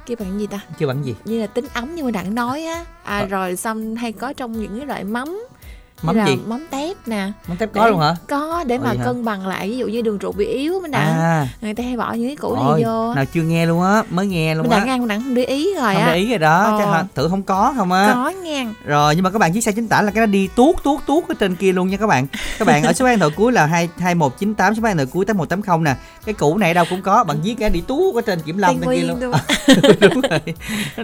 [0.08, 2.64] cái bằng gì ta chưa bằng gì như là tính ấm như mà đặng nói
[2.64, 3.26] á à, Ờ.
[3.26, 5.40] rồi xong hay có trong những cái loại mắm
[6.02, 8.82] mắm là gì mắm tép nè mắm tép có Để- luôn hả có để Ồ,
[8.84, 9.04] mà vậy hả?
[9.06, 11.84] cân bằng lại ví dụ như đường ruột bị yếu mình đặng à người ta
[11.84, 14.56] hay bỏ những cái củ ôi, này vô nào chưa nghe luôn á mới nghe
[14.56, 16.30] luôn mình á đặng ăn mình đặng không để ý rồi không á để ý
[16.30, 16.76] rồi đó Ờ.
[16.80, 17.04] chắc hả?
[17.16, 19.88] thử không có không á có ngang Rồi nhưng mà các bạn viết sai chính
[19.88, 22.28] tả là cái nó đi tuốt tuốt tuốt ở trên kia luôn nha các bạn.
[22.60, 25.84] Các bạn ở số điện thoại cuối là 2 2198 số điện thoại cuối 8180
[25.86, 25.96] nè.
[26.26, 28.80] Cái cũ này đâu cũng có, bạn viết cái đi tuốt ở trên kiểm lâm
[28.80, 29.20] kia luôn.
[29.22, 29.32] luôn
[30.02, 30.40] Đúng rồi.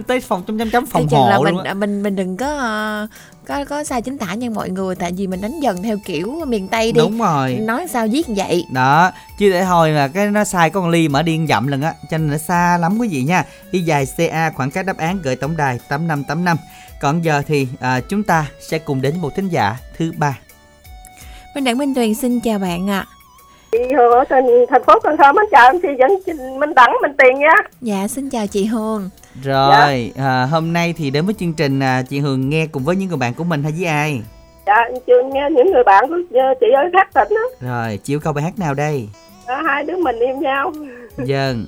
[0.06, 1.64] Tới phòng chấm chấm chấm phòng là hộ mình luôn.
[1.64, 1.74] á.
[1.74, 3.06] mình mình đừng có ờ,
[3.46, 6.44] có có sai chính tả nha mọi người tại vì mình đánh dần theo kiểu
[6.46, 7.52] miền Tây đi Đúng rồi.
[7.54, 11.08] nói sao viết vậy Đó, chứ để thôi mà cái nó sai có con ly
[11.08, 13.44] mở điên dậm lần á, cho nên nó xa lắm quý vị nha.
[13.70, 16.56] Y dài CA khoảng cách đáp án gửi tổng đài 8585.
[17.00, 20.38] Còn giờ thì à, chúng ta sẽ cùng đến một thính giả thứ ba.
[21.54, 23.06] Minh Đặng Minh Tuyền xin chào bạn ạ
[23.72, 26.74] chị Hường ở thành, thành phố Cần Thơ mến chào em chị dẫn chị Minh
[26.74, 29.10] Đẳng Minh Tiền nha Dạ xin chào chị Hương
[29.42, 32.96] Rồi, à, hôm nay thì đến với chương trình à, chị Hường nghe cùng với
[32.96, 34.22] những người bạn của mình hay với ai?
[34.66, 37.68] dạ chưa nghe những người bạn của ờ, chị ở khác tỉnh đó.
[37.68, 39.08] Rồi, chịu câu bài hát nào đây?
[39.48, 40.72] Đó, hai đứa mình yêu nhau.
[41.24, 41.66] Dân,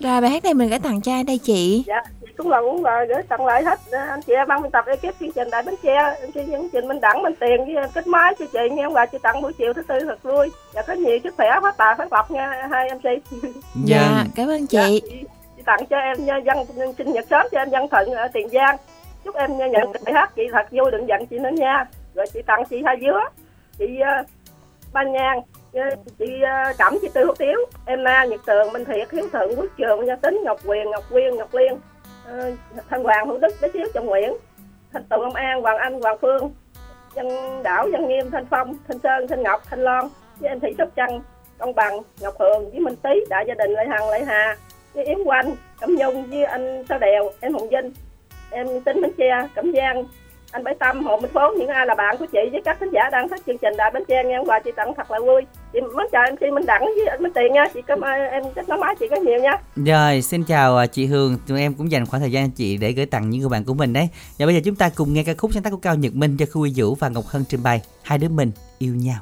[0.00, 1.84] Rồi bài hát này mình gửi tặng cho ai đây chị.
[1.86, 4.62] Dạ chị cũng là muốn là gửi tặng lại hết ờ, anh chị em ban
[4.62, 7.34] biên tập ekip chương trình đại bến tre anh chị chương trình Minh Đẳng Minh
[7.40, 10.22] Tiền với kết máy cho chị nghe quà chị tặng buổi chiều thứ tư thật
[10.22, 10.48] vui.
[10.74, 13.38] Và có nhiều sức khỏe phát tài phát lộc nha hai em chị.
[13.84, 14.28] Dạ dân.
[14.36, 15.00] cảm ơn Dạ, chị.
[15.00, 15.26] Chị, chị
[15.64, 18.48] tặng cho em ờ, dân sinh nhật sớm cho em dân thuận ở ờ, tiền
[18.48, 18.76] giang.
[19.24, 21.84] Chúc em nhận bài hát chị thật vui đừng giận chị nữa nha.
[22.14, 23.20] Rồi chị tặng chị hai dứa
[23.78, 24.26] chị ờ, uh,
[24.92, 25.40] ban nhang
[26.18, 29.56] chị uh, cẩm chị tư hữu tiếu em ma nhật tường minh thiệt hiếu thượng
[29.56, 32.58] quốc trường gia tính ngọc quyền ngọc quyên ngọc liên uh,
[32.90, 34.32] thanh hoàng hữu đức bé chiếu trọng nguyễn
[34.92, 36.52] thanh tùng long an hoàng anh hoàng phương
[37.14, 37.28] dân
[37.62, 40.08] đảo dân nghiêm thanh phong thanh sơn thanh ngọc thanh loan
[40.40, 41.20] với em thị sóc trăng
[41.58, 44.56] công bằng ngọc hường với minh tý đại gia đình lê hằng lê hà
[44.94, 47.92] với yến quanh cẩm nhung với anh sao đèo em hồng vinh
[48.50, 50.04] em tính bến tre cẩm giang
[50.50, 52.88] anh bảy tâm hồ minh phố những ai là bạn của chị với các khán
[52.92, 55.42] giả đang thích chương trình đại bến tre nghe quà chị tặng thật là vui
[55.72, 58.30] chị mến chào em xin minh đẳng với anh minh tiền nha chị cảm ơn
[58.30, 61.60] em rất nối máy chị có nhiều nha Rồi, xin chào à, chị Hương, tụi
[61.60, 63.92] em cũng dành khoảng thời gian chị để gửi tặng những người bạn của mình
[63.92, 64.08] đấy.
[64.38, 66.36] Và bây giờ chúng ta cùng nghe ca khúc sáng tác của Cao Nhật Minh
[66.36, 67.80] cho Khu Uy Vũ và Ngọc Hân trình bày.
[68.02, 69.16] Hai đứa mình yêu nhau.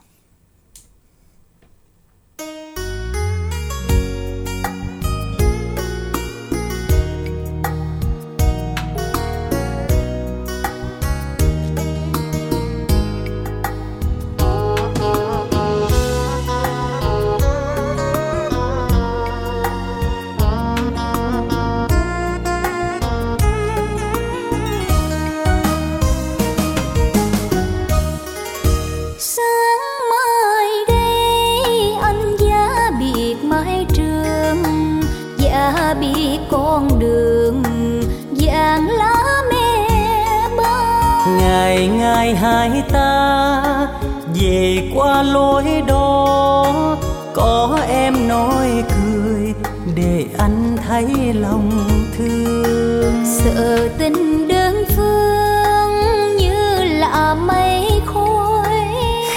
[45.22, 46.96] Qua lối đó
[47.32, 49.54] có em nói cười
[49.94, 51.70] để anh thấy lòng
[52.18, 53.24] thương.
[53.24, 58.68] Sợ tình đơn phương như là mây khói.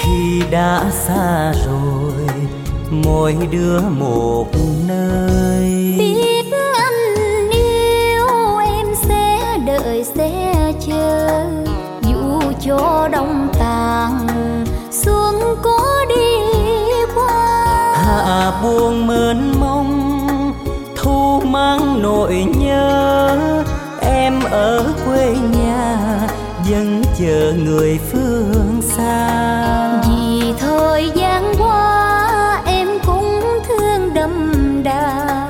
[0.02, 2.12] Khi đã xa rồi
[2.90, 4.46] mỗi đứa một
[4.88, 5.94] nơi.
[5.98, 11.44] Biết anh yêu em sẽ đợi sẽ chờ.
[12.02, 14.28] Dù cho đông tàn
[14.90, 15.55] xuống
[18.62, 20.52] buông mơn mông
[20.96, 23.38] thu mang nỗi nhớ.
[24.00, 26.20] Em ở quê nhà
[26.70, 30.02] vẫn chờ người phương xa.
[30.08, 35.46] Vì thời gian qua em cũng thương đậm đà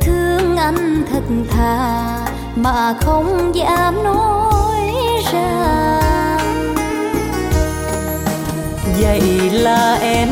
[0.00, 2.18] thương anh thật thà
[2.56, 4.92] mà không dám nói
[5.32, 6.00] ra.
[9.00, 10.28] Vậy là em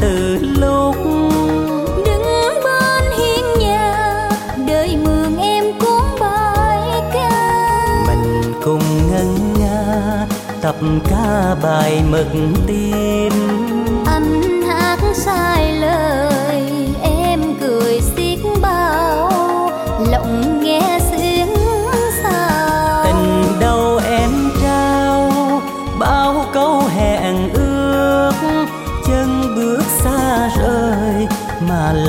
[0.00, 0.96] từ lúc
[2.06, 4.28] đứng bên hiên nhà
[4.66, 8.04] đời mường em cuốn bài ca.
[8.06, 10.26] Mình cùng ngân nga
[10.62, 10.76] tập
[11.10, 12.26] ca bài mực
[12.66, 13.32] tim.
[14.06, 16.37] Anh hát sai lời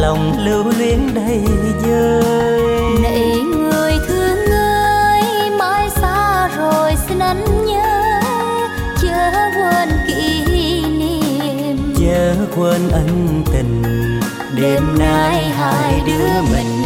[0.09, 1.43] lòng lưu luyến đầy
[1.83, 8.21] dơi này người thương ơi mãi xa rồi xin anh nhớ.
[9.01, 10.45] Chớ quên kỷ
[10.97, 11.93] niệm.
[11.99, 13.83] Chớ quên ân tình.
[14.55, 16.85] Đêm nay hai đứa mình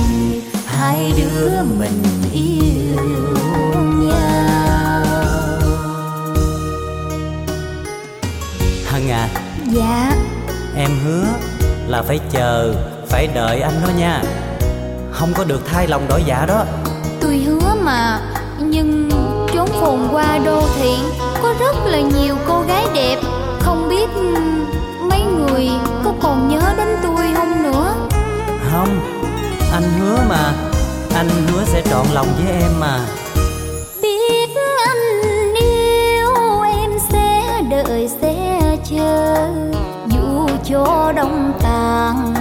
[0.65, 3.03] hai đứa mình yêu
[3.95, 5.03] nhau.
[8.85, 9.29] Hằng à
[9.73, 10.11] dạ.
[10.75, 11.25] em hứa
[11.87, 12.73] là phải chờ
[13.13, 14.21] phải đợi anh đó nha.
[15.11, 16.65] Không có được thay lòng đổi dạ đó.
[17.21, 18.21] Tôi hứa mà
[18.59, 19.09] nhưng
[19.53, 20.95] chốn phồn qua đô thị
[21.43, 23.17] có rất là nhiều cô gái đẹp.
[23.59, 24.09] Không biết
[25.09, 25.69] mấy người
[26.03, 27.93] có còn nhớ đến tôi không nữa?
[28.71, 28.99] Không
[29.73, 30.53] anh hứa mà.
[31.15, 32.99] Anh hứa sẽ trọn lòng với em mà.
[34.01, 34.49] Biết
[34.85, 39.47] anh yêu em sẽ đợi sẽ chờ.
[40.07, 42.33] Dù cho đông tàn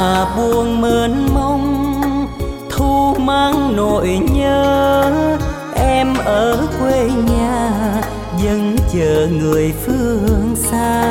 [0.00, 2.26] hạ buông mơn mông
[2.70, 5.12] thu mang nỗi nhớ.
[5.74, 7.70] Em ở quê nhà
[8.42, 11.02] vẫn chờ người phương xa.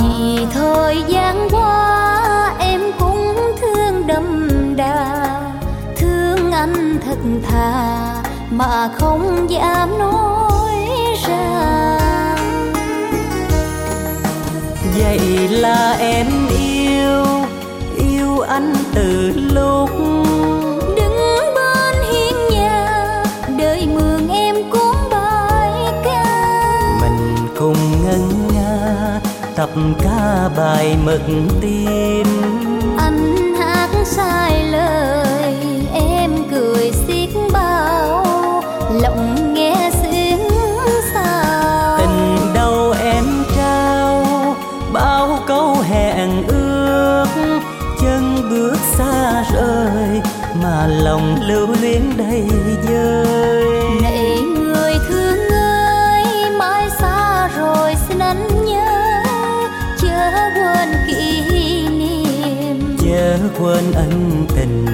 [0.00, 5.40] Vì thời gian qua em cũng thương đậm đà
[5.96, 7.18] thương anh thật
[7.50, 10.74] thà mà không dám nói
[11.28, 11.98] ra.
[14.98, 17.31] Vậy là em yêu
[18.52, 19.90] anh từ lúc
[20.96, 21.16] đứng
[21.54, 23.24] bên hiên nhà
[23.58, 25.72] đời mường em cuốn bài
[26.04, 26.98] ca.
[27.00, 29.20] Mình cùng ngân nga
[29.56, 29.70] tập
[30.02, 31.22] ca bài mực
[31.60, 32.26] tim
[50.82, 52.44] mà lòng lưu luyến đầy
[52.88, 53.66] dơi
[54.02, 56.24] này người thương ơi
[56.58, 59.22] mãi xa rồi xin anh nhớ.
[60.00, 61.42] Chớ quên kỷ
[61.88, 62.96] niệm.
[62.98, 64.86] Chớ quên ân tình.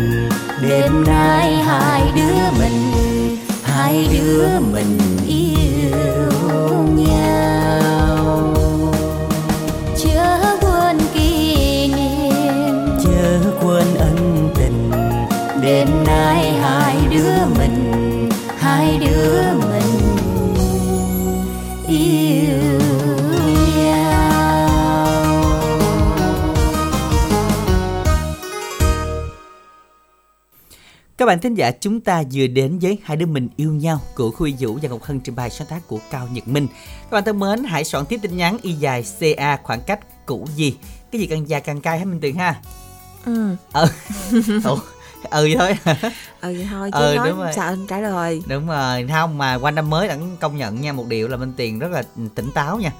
[0.62, 2.92] Đêm nay hai đứa mình
[3.62, 4.98] hai đứa mình
[5.28, 7.57] yêu nhau
[31.18, 34.30] Các bạn thính giả chúng ta vừa đến với hai đứa mình yêu nhau của
[34.30, 36.66] Khuy Vũ và Ngọc Hân trình bày sáng tác của Cao Nhật Minh.
[37.02, 40.48] Các bạn thân mến, hãy soạn tiếp tin nhắn y dài CA khoảng cách cũ
[40.56, 40.76] gì.
[41.12, 42.54] Cái gì càng dài càng cay hả Minh Tuyền ha?
[43.24, 43.86] ừ Ừ.
[44.64, 44.78] Ủa,
[45.30, 45.78] ừ vậy thôi.
[46.40, 47.52] ừ vậy thôi chứ Ừ, nói đúng rồi.
[47.56, 50.92] sao anh trả lời Đúng rồi, không mà qua năm mới đẳng công nhận nha
[50.92, 52.02] một điều là Minh Tuyền rất là
[52.34, 52.92] tỉnh táo nha.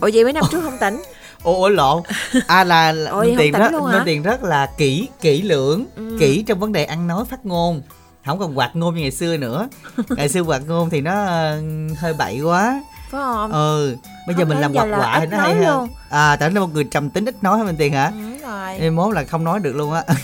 [0.00, 1.02] ủa vậy mấy năm trước không tỉnh
[1.42, 2.02] ủa lộn.
[2.46, 3.92] À là, Ôi, Minh Tiền rất luôn hả?
[3.92, 6.16] Minh Tiền rất là kỹ kỹ lưỡng Ừ.
[6.20, 7.82] kỹ trong vấn đề ăn nói phát ngôn.
[8.26, 9.68] Không còn quạt ngôn như ngày xưa nữa.
[10.16, 11.60] Ngày xưa quạt ngôn thì nó ờ,
[11.98, 12.82] hơi bậy quá.
[13.10, 13.52] Phải không?
[13.52, 15.78] Ừ bây giờ Không, mình làm quạt quạ thì nó hay nói hơn.
[15.80, 15.88] luôn.
[16.10, 18.12] à tại nó một người trầm tính ít nói hơn mình tiền hả?
[18.42, 18.46] Ừ,
[18.78, 18.90] rồi.
[18.90, 20.02] Mốt là không nói được luôn á.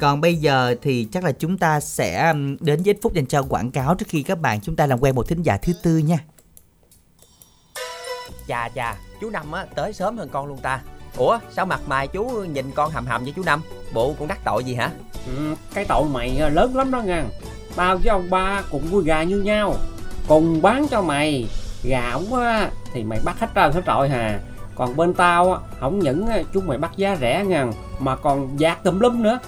[0.00, 3.42] Còn bây giờ thì chắc là chúng ta sẽ đến với ít phút dành cho
[3.48, 5.98] quảng cáo trước khi các bạn chúng ta làm quen một thính giả thứ tư
[5.98, 6.18] nha.
[8.48, 10.80] Chà chà, chú Năm á tới sớm hơn con luôn ta.
[11.16, 13.62] Ủa, sao mặt mày chú nhìn con hầm hầm với chú Năm?
[13.92, 14.90] Bộ con đắc tội gì hả?
[15.26, 17.24] Ừ, cái tội mày à, lớn lắm đó nha
[17.76, 19.74] Tao với ông ba cùng nuôi gà như nhau
[20.28, 21.48] Cùng bán cho mày
[21.84, 24.40] Gà ổng á thì mày bắt hết trơn hết trọi hà
[24.74, 27.66] Còn bên tao á, không những á, chúng mày bắt giá rẻ nha
[27.98, 29.38] Mà còn dạt tùm lum nữa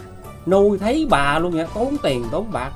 [0.47, 2.73] Nuôi thấy bà luôn nha, tốn tiền tốn bạc.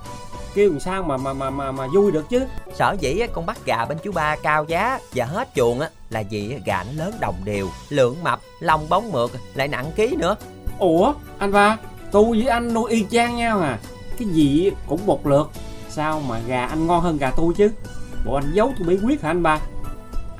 [0.54, 2.46] Kêu làm sao mà mà mà mà, mà vui được chứ?
[2.74, 5.88] Sở dĩ á, con bắt gà bên chú ba cao giá và hết chuồng á
[6.10, 10.16] là vì gà nó lớn đồng đều, lượng mập, lông bóng mượt, lại nặng ký
[10.16, 10.36] nữa.
[10.78, 11.76] Ủa anh ba
[12.10, 13.78] Tôi với anh nuôi y chang nhau à?
[14.18, 15.50] Cái gì cũng một lượt.
[15.88, 17.70] Sao mà gà anh ngon hơn gà tôi chứ?
[18.24, 19.60] Bộ anh giấu tôi bí quyết hả anh ba?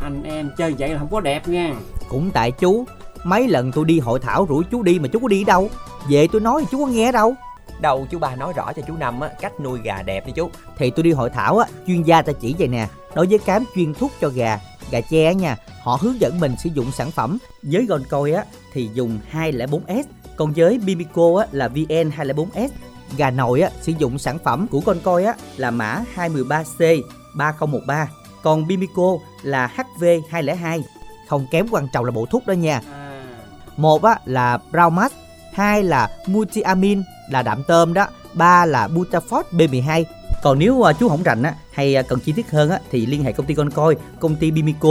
[0.03, 1.74] Anh em chơi vậy là không có đẹp nha.
[2.09, 2.85] Cũng tại chú
[3.27, 5.70] Mấy lần tôi đi hội thảo rủ chú đi mà chú có đi đâu?
[6.09, 7.35] Về tôi nói thì chú có nghe đâu?
[7.81, 10.51] Đâu chú ba nói rõ cho chú Năm á cách nuôi gà đẹp đi chú.
[10.77, 13.64] Thì tôi đi hội thảo á Chuyên gia ta chỉ vậy nè Đối với cám
[13.74, 14.61] chuyên thuốc cho gà
[14.91, 17.39] Gà á nha Họ hướng dẫn mình sử dụng sản phẩm.
[17.62, 20.03] Với Goncoy á Thì dùng 204S
[20.37, 22.68] Còn với Bimico á là VN204S
[23.16, 27.03] Gà nồi á sử dụng sản phẩm của Goncoy á Là mã 213C
[27.37, 28.09] 3013
[28.43, 30.83] Còn Bimico là HV202
[31.29, 32.81] Không kém quan trọng là bộ thuốc đó nha.
[32.93, 33.05] À,
[33.77, 35.12] một á là Braumax,
[35.53, 40.05] hai là Multiamin là đạm tôm đó, ba là Butafort B12.
[40.43, 43.07] Còn nếu à, chú không rành á hay à, cần chi tiết hơn á thì
[43.07, 44.89] liên hệ công ty Concoy, công ty Bimico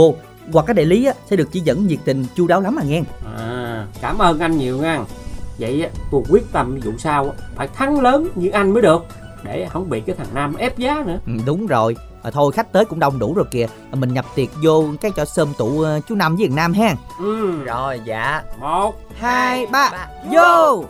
[0.52, 2.82] hoặc các đại lý á sẽ được chỉ dẫn nhiệt tình chu đáo lắm à
[2.86, 3.02] nghe.
[3.38, 5.00] à, Cảm ơn anh nhiều nha
[5.58, 9.06] Vậy á, tôi quyết tâm vụ sau á, Phải thắng lớn như anh mới được
[9.42, 11.96] Để không bị cái thằng Nam ép giá nữa Ừ, đúng rồi.
[12.26, 13.66] À, thôi khách tới cũng đông đủ rồi kìa.
[13.92, 16.72] À, mình nhập tiệc vô cái cho sơm tụ à, chú Năm với thằng Nam
[16.72, 16.94] ha.
[17.18, 18.42] ừ, Rồi dạ.
[18.60, 20.84] Một hai ba vô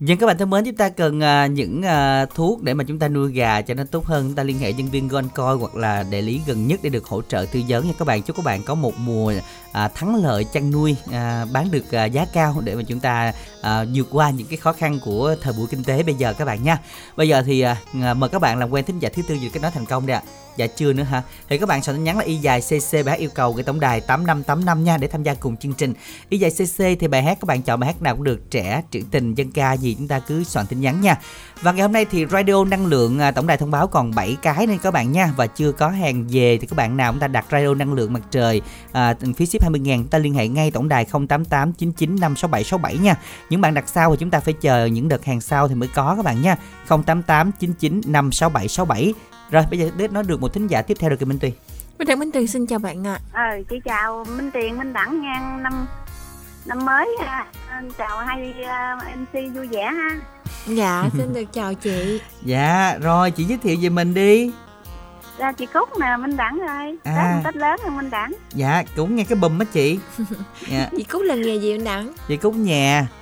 [0.00, 2.98] Dân các bạn thân mến, chúng ta cần à, những à, thuốc để mà chúng
[2.98, 4.24] ta nuôi gà cho nó tốt hơn.
[4.26, 7.06] Chúng ta liên hệ nhân viên Goncoy hoặc là đại lý gần nhất để được
[7.06, 8.22] hỗ trợ tư vấn nha các bạn.
[8.22, 9.32] Chúc các bạn có một mùa
[9.78, 13.32] à, thắng lợi chăn nuôi, à, bán được à, giá cao để mà chúng ta
[13.62, 16.44] à, vượt qua những cái khó khăn của thời buổi kinh tế bây giờ các
[16.44, 16.78] bạn nha.
[17.16, 19.48] Bây giờ thì à, à mời các bạn làm quen thính giả thứ tư về
[19.52, 20.22] kết nối thành công đây ạ.
[20.56, 21.22] Dạ chưa nữa hả?
[21.48, 23.62] Thì các bạn soạn tin nhắn là y dài CC bài hát yêu cầu gửi
[23.62, 25.94] tổng đài 8585 nha để tham gia cùng chương trình.
[26.28, 28.82] Y dài CC thì bài hát các bạn chọn bài hát nào cũng được trẻ,
[28.90, 31.18] trữ tình, dân ca gì chúng ta cứ soạn tin nhắn nha.
[31.62, 34.36] Và ngày hôm nay thì radio năng lượng à, tổng đài thông báo còn 7
[34.42, 37.20] cái nên các bạn nha và chưa có hàng về thì các bạn nào chúng
[37.20, 40.48] ta đặt radio năng lượng mặt trời à, phí ship 20 ngàn ta liên hệ
[40.48, 43.14] ngay tổng đài 088 99 567 67 nha.
[43.50, 45.88] Những bạn đặt sau thì chúng ta phải chờ những đợt hàng sau thì mới
[45.94, 46.56] có các bạn nha.
[46.88, 49.14] 088 99 567 67
[49.50, 51.52] rồi bây giờ đến nói được một thính giả tiếp theo được kìa Minh Tùy.
[51.98, 53.20] Minh Đăng Minh Tuyền xin chào bạn ạ.
[53.32, 55.86] ờ chị chào minh tiền minh đẳng nha năm
[56.66, 57.46] năm mới ha
[57.98, 62.20] chào hai uh, mc vui vẻ ha Dạ, xin được chào chị.
[62.42, 64.50] Dạ rồi chị giới thiệu về mình đi.
[65.38, 67.14] ra chị cúc nè minh đẳng ơi À.
[67.14, 69.98] tết tết lớn rồi minh đẳng Dạ cũng nghe cái bùm á chị.
[70.70, 72.12] Dạ Chị Cúc là nghề gì anh Đẳng?
[72.28, 73.06] chị Cúc nhà.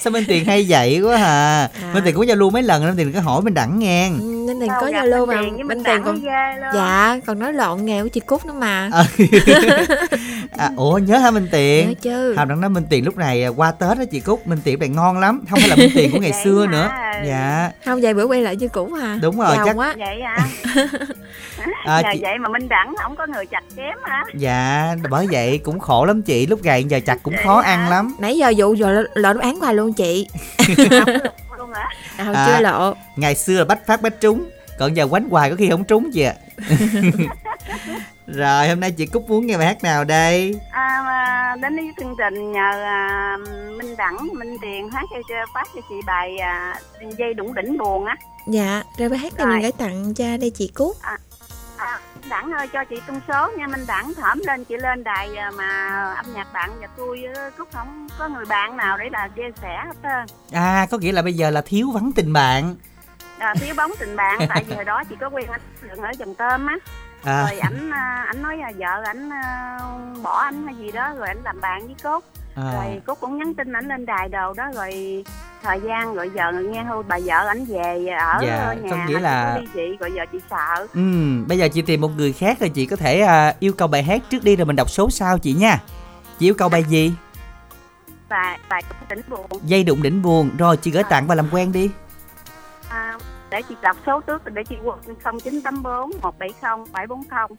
[0.00, 1.90] sao minh tiền hay vậy quá à, À.
[1.94, 4.08] minh tiền cũng giao lưu mấy lần minh tiền có hỏi mình đẳng nghe.
[4.20, 6.30] Ừ, Minh Tiền có gặp giao lưu mà Minh Minh Tiền còn ghê
[6.60, 6.70] luôn.
[6.74, 8.90] dạ còn nói lộn nghề của chị Cúc nữa mà.
[8.92, 9.04] À,
[10.58, 11.88] à, ủa nhớ hả minh tiền?
[11.88, 12.34] Nhớ chứ.
[12.36, 14.78] Hàm đặng nói Minh Tiền lúc này à, qua Tết đó chị Cúc Minh Tiền
[14.78, 15.40] này ngon lắm.
[15.50, 16.72] Không phải là Minh Tiền của ngày Vậy xưa hả?
[16.72, 16.90] nữa.
[17.28, 17.70] Dạ.
[17.84, 19.94] Không vài bữa quay lại như cũ hả Đúng rồi, Giàu chắc- quá.
[19.98, 20.46] Vậy hả?
[21.86, 24.24] À, Nhờ chị- vậy mà minh đẳng không có người chặt chém hả?
[24.34, 26.46] Dạ bởi vậy cũng khổ lắm chị.
[26.46, 28.14] Lúc gầy giờ chặt cũng khó ăn lắm.
[28.18, 30.28] Nãy giờ dụ dò lộ đáp án hoài luôn chị?
[31.58, 31.88] Luôn hả?
[32.16, 32.46] À, không À.
[32.46, 32.94] chưa lộ.
[33.16, 36.10] Ngày xưa là bách phát bách trúng Còn giờ quánh hoài có khi không trúng
[36.14, 36.34] chị ạ.
[38.26, 40.60] Rồi hôm nay chị Cúc muốn nghe bài hát nào đây?
[40.72, 43.36] À, mà đến với chương trình nhờ à,
[43.78, 46.74] minh đẳng minh tiền hát cho, cho phát cho chị bài à,
[47.18, 48.16] dây đụng đỉnh buồn á.
[48.48, 49.54] Dạ rồi bài hát này Rồi.
[49.54, 50.96] mình gửi tặng cho đây chị Cúc.
[51.02, 51.18] À,
[51.78, 55.36] Minh đẳng ơi cho chị tung số nha minh đẳng thẩm lên chị lên đài
[55.36, 59.08] à, mà âm nhạc bạn và tôi ờ, cúc không có người bạn nào để
[59.12, 60.36] là chia sẻ hết trơn.
[60.52, 62.74] À có nghĩa là bây giờ là thiếu vắng tình bạn.
[63.38, 66.10] À, thiếu bóng tình bạn tại vì hồi đó chị có quen anh Lượng ở
[66.18, 66.76] dòng tôm á.
[67.24, 69.78] À, rồi ảnh à, ảnh nói là vợ ảnh à,
[70.22, 72.24] bỏ anh hay gì đó rồi ảnh làm bạn với cốt
[72.56, 75.24] à, rồi cốt cũng nhắn tin ảnh lên đài đồ đó rồi
[75.62, 77.02] thời gian rồi giờ nghe thôi.
[77.08, 80.22] Bà vợ ảnh về ở Dạ, nhà có nghĩa là- chị ly dị rồi giờ
[80.32, 80.86] chị sợ.
[80.94, 81.00] Ừ,
[81.48, 84.02] Bây giờ chị tìm một người khác rồi chị có thể à, yêu cầu bài
[84.02, 85.78] hát trước đi rồi mình đọc số sau chị nha.
[86.38, 87.12] Chị yêu cầu bài gì?
[88.28, 89.46] Và và tỉnh buồn.
[89.64, 90.50] Dây đụng đỉnh buồn.
[90.58, 91.90] Rồi chị gửi tặng và làm quen đi.
[92.88, 93.18] À,
[93.50, 95.60] để chị đọc số trước để chị quên 0984 170 740 dạ 0740 không chín
[95.62, 97.50] tám bốn một bảy không bảy bốn không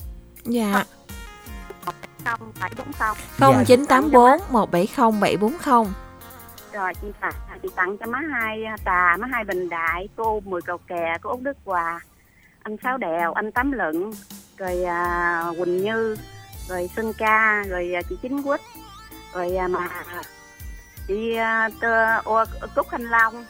[6.74, 10.62] rồi chị tặng chị tặng cho má hai tà má hai bình đại cô mười
[10.62, 12.00] cầu kè cô út đức hòa
[12.64, 14.14] anh sáu đèo anh tám lựng
[14.58, 16.18] rồi à, quỳnh như
[16.68, 18.62] rồi xuân ca rồi à, chị chính quýt
[19.34, 19.90] rồi à, mà
[21.08, 22.44] chị à, tơ, ô,
[22.76, 23.46] cúc thanh long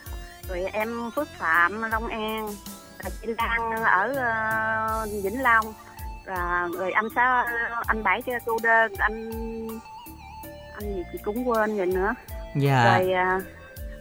[0.50, 2.50] rồi em phước phạm long an
[3.22, 5.74] chị lan ở à, vĩnh long
[6.28, 7.46] rồi, rồi anh sáu
[7.88, 9.32] anh bảy cho cô đơn anh
[10.74, 12.14] anh gì chị cũng quên rồi nữa.
[12.56, 13.00] Dạ.
[13.00, 13.40] Rồi à,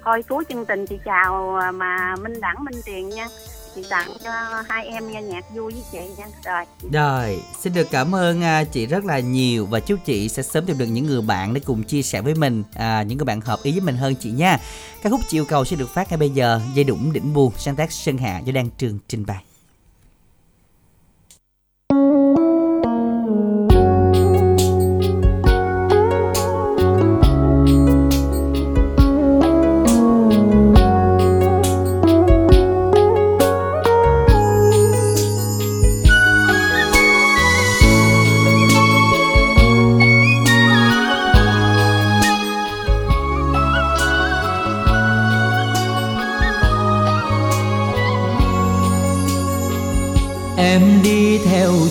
[0.04, 3.28] thôi cuối chương trình chị chào à, mà minh đẳng minh tiền nha.
[3.74, 4.30] Chị tặng cho
[4.68, 6.26] hai em nghe nhạc vui với chị nha.
[6.44, 6.64] Rồi.
[6.92, 10.66] Rồi, xin được cảm ơn à, chị rất là nhiều và chúc chị sẽ sớm
[10.66, 13.40] tìm được những người bạn để cùng chia sẻ với mình, à, những người bạn
[13.40, 14.58] hợp ý với mình hơn chị nha.
[15.02, 17.52] Các khúc chị yêu cầu sẽ được phát ngay bây giờ, dây đũng đỉnh buồn,
[17.56, 19.45] sáng tác Sơn Hạ do Đan Trường trình bày.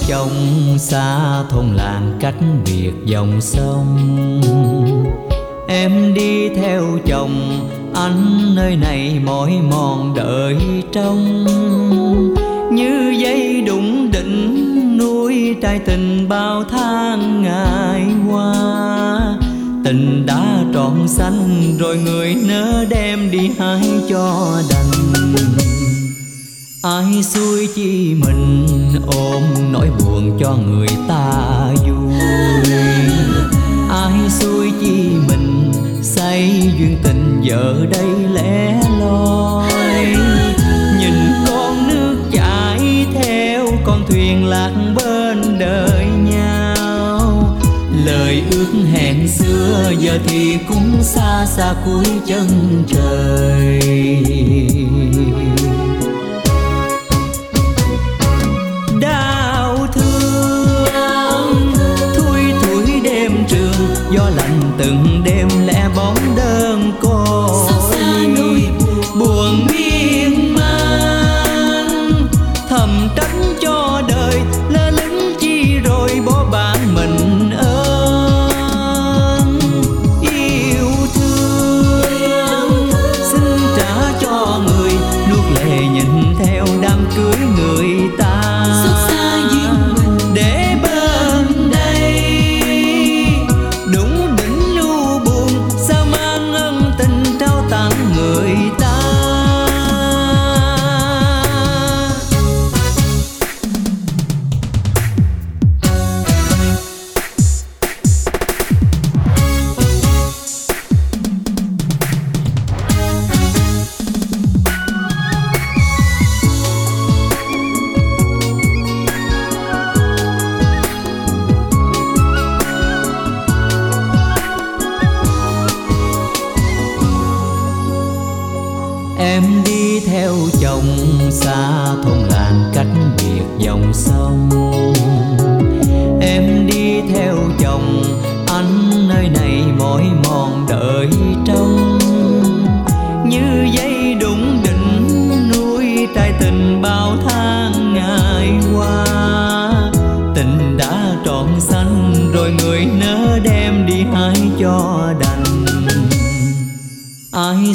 [0.08, 2.36] Trong chồng xa, thôn làng cách
[2.66, 4.42] biệt dòng sông.
[5.68, 10.58] Em đi theo chồng, anh nơi này mỏi mòn đợi
[10.92, 11.46] trông.
[12.72, 18.54] Như dây đụng đỉnh nuôi trai tình bao tháng ngày qua.
[19.86, 25.65] Tình đã trọn xanh rồi người nỡ đem đi hái cho đành.
[26.86, 28.68] Ai xui chi mình
[29.08, 32.14] ôm nỗi buồn cho người ta vui?
[33.90, 35.72] Ai xui chi mình
[36.02, 40.16] say duyên tình giờ đây lẻ loi?
[41.00, 41.14] Nhìn
[41.48, 47.58] con nước chảy theo con thuyền lạc bên đời nhau.
[48.06, 52.48] Lời ước hẹn xưa giờ thì cũng xa xa cuối chân
[52.88, 53.82] trời.
[64.86, 65.15] Từng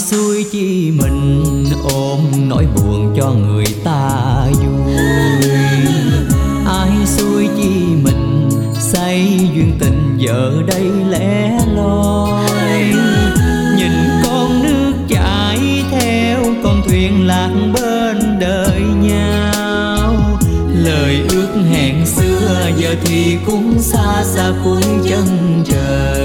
[0.01, 4.95] ai chi mình ôm nỗi buồn cho người ta vui.
[6.67, 7.71] Ai xuôi chi
[8.03, 12.83] mình say duyên tình giờ đây lẻ loi.
[13.77, 13.93] Nhìn
[14.25, 20.39] con nước chảy theo con thuyền lạc bên đời nhau.
[20.85, 26.20] Lời ước hẹn xưa giờ thì cũng xa xa cuối chân trời.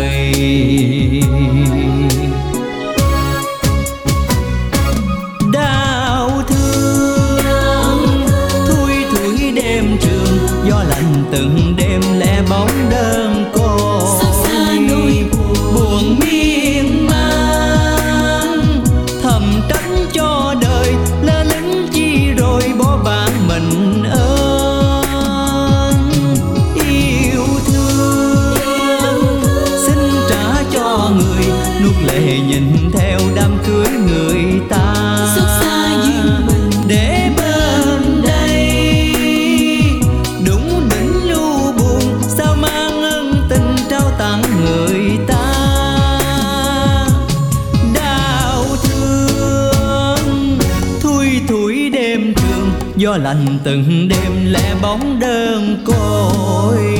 [53.25, 56.94] Lành từng đêm lẻ bóng đơn côi.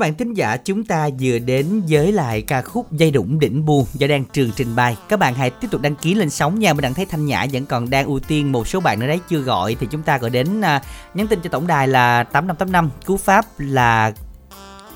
[0.00, 3.64] Các bạn thính giả chúng ta vừa đến với lại ca khúc Dây đủng đỉnh
[3.64, 4.96] buồn do đang trường trình bày.
[5.08, 6.72] Các bạn hãy tiếp tục đăng ký lên sóng nha.
[6.72, 9.20] Mình đang thấy Thanh Nhã vẫn còn đang ưu tiên một số bạn nữa đấy
[9.28, 10.82] chưa gọi thì chúng ta gọi đến à,
[11.14, 14.12] nhắn tin cho tổng đài là 8585 cú pháp là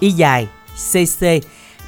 [0.00, 0.48] y dài
[0.92, 1.26] cc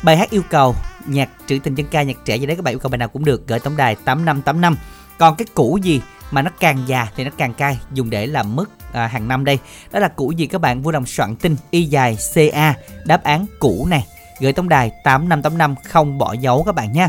[0.03, 0.75] bài hát yêu cầu
[1.07, 3.09] nhạc trữ tình dân ca nhạc trẻ gì đấy các bạn yêu cầu bài nào
[3.09, 4.77] cũng được gửi tổng đài 8585
[5.19, 6.01] còn cái cũ gì
[6.31, 9.45] mà nó càng già thì nó càng cay dùng để làm mức à, hàng năm
[9.45, 9.59] đây.
[9.93, 10.83] Đó là cũ gì các bạn?
[10.83, 12.75] Vui lòng soạn tin y dài ca
[13.05, 14.07] đáp án cũ này.
[14.41, 17.09] Gửi tổng đài 8585 không bỏ dấu các bạn nha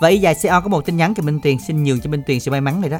[0.00, 1.58] và y dài co có một tin nhắn kèm Minh Tuyền.
[1.66, 2.98] Xin nhường cho Minh Tuyền sự may mắn này đó.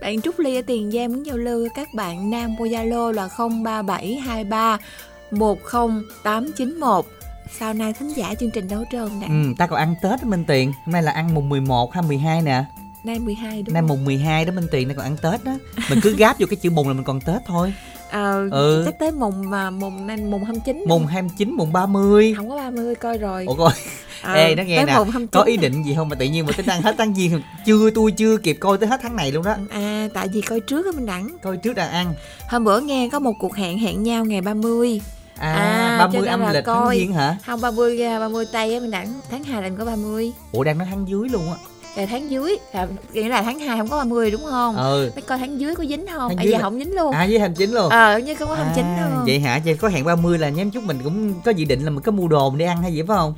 [0.00, 2.30] Bạn Trúc Ly ở Tiền Giang muốn giao lưu các bạn.
[2.30, 4.78] Nam qua Zalo là 03723
[5.30, 7.04] 10891.
[7.58, 9.26] Sau này thính giả chương trình đấu trơn nè.
[9.26, 10.72] ừ, ta còn ăn Tết Minh Tuyền.
[10.84, 12.64] Hôm nay là ăn mùng 11 hay 12 nè
[13.04, 13.88] Nay 12 đúng nay không?
[13.88, 15.52] mùng 12 đó Minh Tuyền nay còn ăn Tết đó
[15.90, 17.74] mình cứ gáp vô cái chữ mùng là mình còn Tết thôi
[18.10, 18.82] Ờ, Ừ.
[18.86, 20.84] chắc tới mùng mà mùng nay mùng 29.
[20.88, 23.44] mùng 29 mùng 30 không có 30 coi rồi.
[23.48, 23.72] Ủa coi
[24.22, 26.46] Ờ, Ê nó nghe nè mùng 29 Có ý định gì không mà tự nhiên
[26.46, 29.32] mà tính ăn hết tháng giêng Chưa tôi chưa kịp coi tới hết tháng này
[29.32, 31.28] luôn đó À tại vì coi trước á mình đẳng.
[31.42, 32.14] Coi trước đang ăn
[32.48, 35.00] Hôm bữa nghe có một cuộc hẹn hẹn nhau ngày 30.
[35.38, 36.98] À, À, 30 cho nên âm là lịch tháng coi.
[36.98, 39.84] giêng hả Không 30 ra 30 tây á mình đẳng tháng 2 là mình có
[39.84, 40.32] 30.
[40.52, 41.56] Ủa đang nói tháng dưới luôn á
[41.96, 44.76] Là tháng dưới là nghĩa là tháng 2 không có 30 đúng không?
[44.76, 46.28] Ừ Phải coi tháng dưới có dính không?
[46.28, 47.12] Tháng à dưới giờ là- không dính luôn.
[47.12, 49.22] À hành chính luôn Ờ như không có hành chính À, đâu.
[49.26, 51.90] Vậy hả Vậy có hẹn 30 là nhém chút mình cũng có dự định là
[51.90, 53.34] mình có mua đồ mình đi ăn hay gì phải không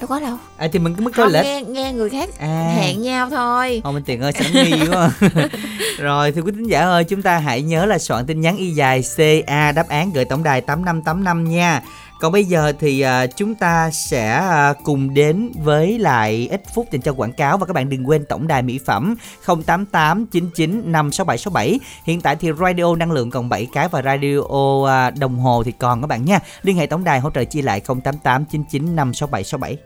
[0.00, 0.36] Đâu có đâu.
[0.56, 2.74] À thì mình cứ mới coi lịch nghe nghe người khác À.
[2.76, 3.80] hẹn nhau thôi.
[3.84, 5.10] Thôi Minh Tiền ơi nó nghi quá
[5.98, 8.70] Rồi thưa quý thính giả ơi Chúng ta hãy nhớ là soạn tin nhắn y
[8.70, 11.82] dài CA Đáp án gửi tổng đài 8585 nha
[12.24, 16.92] còn bây giờ thì uh, chúng ta sẽ uh, cùng đến với lại ít phút
[16.92, 17.58] dành cho quảng cáo.
[17.58, 19.14] Và các bạn đừng quên tổng đài mỹ phẩm
[19.46, 24.88] 088 99 56767 Hiện tại thì radio năng lượng còn 7 cái Và radio uh,
[25.18, 26.38] đồng hồ thì còn các bạn nha.
[26.62, 29.76] Liên hệ tổng đài hỗ trợ chia lại 088 99 56767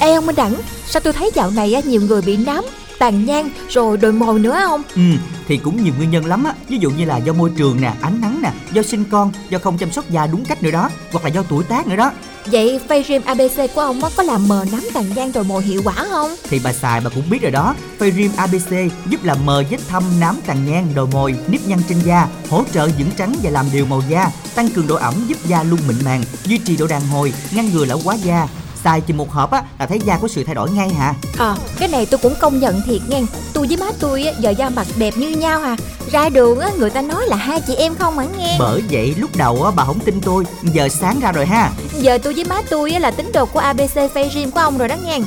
[0.00, 0.54] Ê ông Minh Đẳng,
[0.86, 2.64] sao tôi thấy dạo này nhiều người bị nám?
[2.98, 4.82] Tàn nhang rồi đồi mồi nữa không?
[4.94, 5.02] Ừ,
[5.48, 7.92] thì cũng nhiều nguyên nhân lắm á Ví dụ như là do môi trường nè,
[8.00, 10.90] ánh nắng nè Do sinh con, do không chăm sóc da đúng cách nữa đó
[11.12, 12.12] Hoặc là do tuổi tác nữa đó
[12.46, 15.82] Vậy phay rim ABC của ông có làm mờ nám tàn nhang đồi mồi hiệu
[15.84, 16.30] quả không?
[16.48, 19.78] Thì bà xài bà cũng biết rồi đó Phơi Rim ABC giúp làm mờ vết
[19.88, 23.50] thâm nám tàn nhang, đồi mồi, nếp nhăn trên da Hỗ trợ dưỡng trắng và
[23.50, 26.76] làm đều màu da Tăng cường độ ẩm giúp da luôn mịn màng Duy trì
[26.76, 28.48] độ đàn hồi, ngăn ngừa lão hóa da
[28.84, 31.14] Xài chỉ một hộp á là thấy da có sự thay đổi ngay hả?
[31.38, 33.22] Ờ, cái này tôi cũng công nhận thiệt nghe.
[33.52, 35.76] Tôi với má tôi á, giờ da mặt đẹp như nhau à.
[36.10, 38.56] Ra đường á, người ta nói là hai chị em không mà nghe?
[38.58, 41.70] Bởi vậy lúc đầu á bà không tin tôi Giờ sáng ra rồi ha.
[42.00, 44.78] Giờ tôi với má tôi á, là tín đồ của ABC phay rim của ông
[44.78, 45.18] rồi đó nghe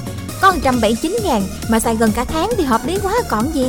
[0.41, 3.65] có 179 ngàn, mà xài gần cả tháng thì hợp lý quá, còn gì?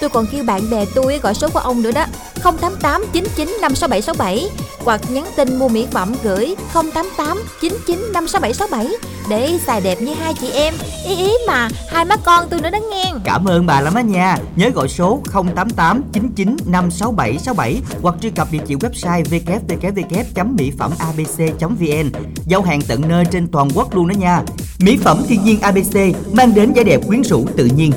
[0.00, 2.04] Tôi còn kêu bạn bè tôi gọi số của ông nữa đó
[2.42, 4.48] 088 99 56767
[4.84, 8.96] Hoặc nhắn tin mua mỹ phẩm gửi 088 99 56767
[9.28, 10.74] Để xài đẹp như hai chị em.
[11.08, 13.12] Ý ý mà, hai má con tôi nữa đó nghe.
[13.24, 14.38] Cảm ơn bà lắm á nha.
[14.56, 22.10] Nhớ gọi số 088 99 56767 Hoặc truy cập địa chỉ website www.mỹ-phẩm-abc.vn
[22.46, 24.42] Giao hàng tận nơi trên toàn quốc luôn đó nha.
[24.80, 25.96] Mỹ phẩm thiên nhiên ABC
[26.32, 27.92] mang đến vẻ đẹp quyến rũ tự nhiên.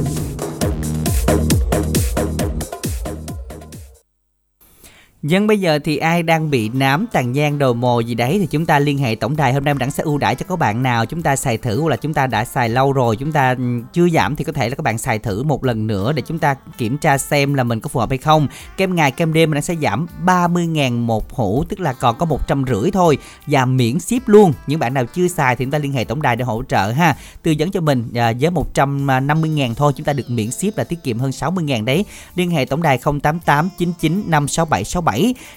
[5.23, 8.47] Dân bây giờ thì ai đang bị nám tàn nhang đầu mồ gì đấy thì
[8.51, 9.53] chúng ta liên hệ tổng đài.
[9.53, 11.05] Hôm nay đẳng sẽ ưu đãi cho các bạn nào.
[11.05, 13.63] Chúng ta xài thử hoặc là chúng ta đã xài lâu rồi chúng ta ừ,
[13.93, 16.39] chưa giảm thì có thể là các bạn xài thử một lần nữa để chúng
[16.39, 18.47] ta kiểm tra xem là mình có phù hợp hay không.
[18.77, 22.47] Kem ngày kem đêm mình sẽ giảm 30.000 một hũ tức là còn có một
[22.47, 23.17] trăm rưỡi thôi.
[23.47, 24.53] Và miễn ship luôn.
[24.67, 26.91] Những bạn nào chưa xài thì chúng ta liên hệ tổng đài để hỗ trợ
[26.91, 27.15] ha.
[27.43, 31.03] Tư vấn cho mình à, với 150.000 thôi chúng ta được miễn ship là tiết
[31.03, 32.05] kiệm hơn 60.000 đấy.
[32.35, 35.08] Liên hệ tổng đài 088 99 567 67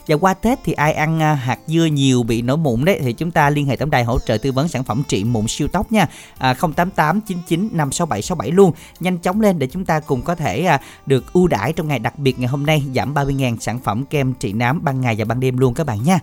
[0.06, 3.12] và qua Tết thì ai ăn à, hạt dưa nhiều bị nổi mụn đấy thì
[3.12, 5.68] chúng ta liên hệ tổng đài hỗ trợ tư vấn sản phẩm trị mụn siêu
[5.68, 6.06] tốc nha.
[6.38, 8.72] À, 088 99 567 67 luôn.
[9.00, 11.98] Nhanh chóng lên để chúng ta cùng có thể à, được ưu đãi trong ngày
[11.98, 15.24] đặc biệt ngày hôm nay giảm 30.000 sản phẩm kem trị nám ban ngày và
[15.24, 16.18] ban đêm luôn các bạn nha.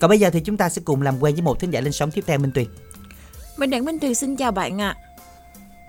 [0.00, 1.92] Còn bây giờ thì chúng ta sẽ cùng làm quen với một thính giả lên
[1.92, 2.66] sóng tiếp theo Minh Tuyền.
[3.56, 4.96] Minh Đặng Minh Tuyền xin chào bạn ạ.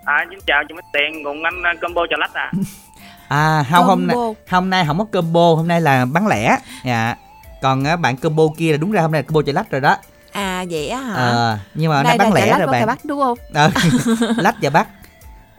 [0.06, 2.52] À, xin chào chị Minh Tiền cùng anh anh combo trà lách à.
[3.30, 4.18] À không hôm nay
[4.50, 6.58] hôm nay không có combo, hôm nay là bán lẻ.
[6.86, 7.16] Dạ.
[7.62, 9.82] Còn á, bạn combo kia là đúng ra hôm nay là combo chai lách rồi
[9.82, 9.98] đó.
[10.32, 11.14] À vậy á hả?
[11.16, 12.88] Ờ, nhưng mà hôm nay bán lẻ rồi bạn.
[12.88, 13.38] Bắc đúng không?
[13.54, 13.72] Ờ,
[14.38, 14.88] lách và bắt.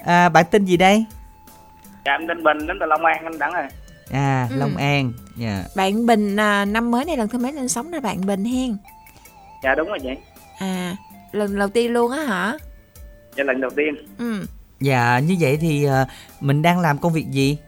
[0.05, 1.05] À, bạn tên gì đây?
[2.05, 3.65] Dạ em tên Bình đến từ Long An anh đẳng rồi.
[4.13, 4.57] À, Ừ.
[4.57, 5.13] Long An.
[5.37, 5.65] Dạ.
[5.77, 8.77] Bạn Bình à, năm mới này lần thứ mấy lên sóng là bạn Bình hen?
[9.63, 10.09] Dạ đúng rồi chị.
[10.59, 10.97] À
[11.33, 12.55] lần đầu tiên luôn á hả?
[13.37, 13.95] Dạ lần đầu tiên.
[14.19, 14.47] Ừ.
[14.81, 16.07] Dạ, như vậy thì à,
[16.41, 17.59] mình đang làm công việc gì?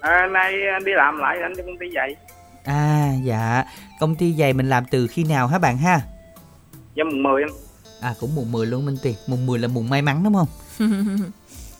[0.00, 2.16] À, nay anh đi làm lại anh đi công ty dạy.
[2.64, 3.64] À, dạ.
[4.00, 6.00] Công ty giày mình làm từ khi nào hả bạn ha?
[6.94, 7.48] Dạ mùng 10 em.
[8.00, 9.14] À, cũng mùng 10 luôn Minh Tiền.
[9.26, 10.48] Mùng 10 là mùng may mắn đúng không?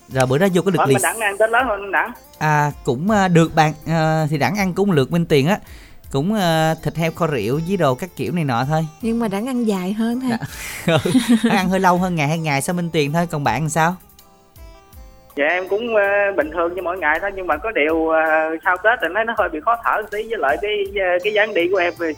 [0.09, 2.12] Rồi bữa đó vô có được lì mình đẳng ăn Tết lớn hơn anh đẳng.
[2.39, 5.59] À cũng à, được bạn à, thì đẳng ăn cũng lượt minh tiền á
[6.12, 9.29] cũng à, thịt heo kho rượu với đồ các kiểu này nọ thôi Nhưng mà
[9.29, 10.31] đã ăn dài hơn thôi.
[11.05, 11.11] Ừ,
[11.45, 13.71] nó ăn hơi lâu hơn ngày hai ngày sau minh tiền thôi còn bạn làm
[13.71, 13.97] sao
[15.39, 16.03] Dạ em cũng ờ,
[16.36, 18.20] bình thường như mỗi ngày thôi nhưng mà có điều ờ,
[18.64, 21.18] sau Tết thì nó nó hơi bị khó thở một tí với lại cái ờ,
[21.24, 22.12] cái dáng đi của em về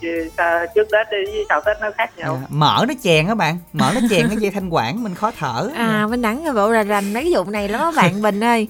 [0.74, 2.34] trước Tết đi với sau Tết nó khác nhau.
[2.42, 5.30] à, mỡ nó chèn á bạn mỡ nó chèn cái dây thanh quản mình khó
[5.38, 8.68] thở À Minh Đẳng bộ rành rành mấy cái vụ này lắm bạn Bình ơi.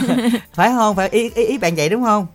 [0.54, 2.26] phải không phải ý, ý, ý bạn vậy đúng không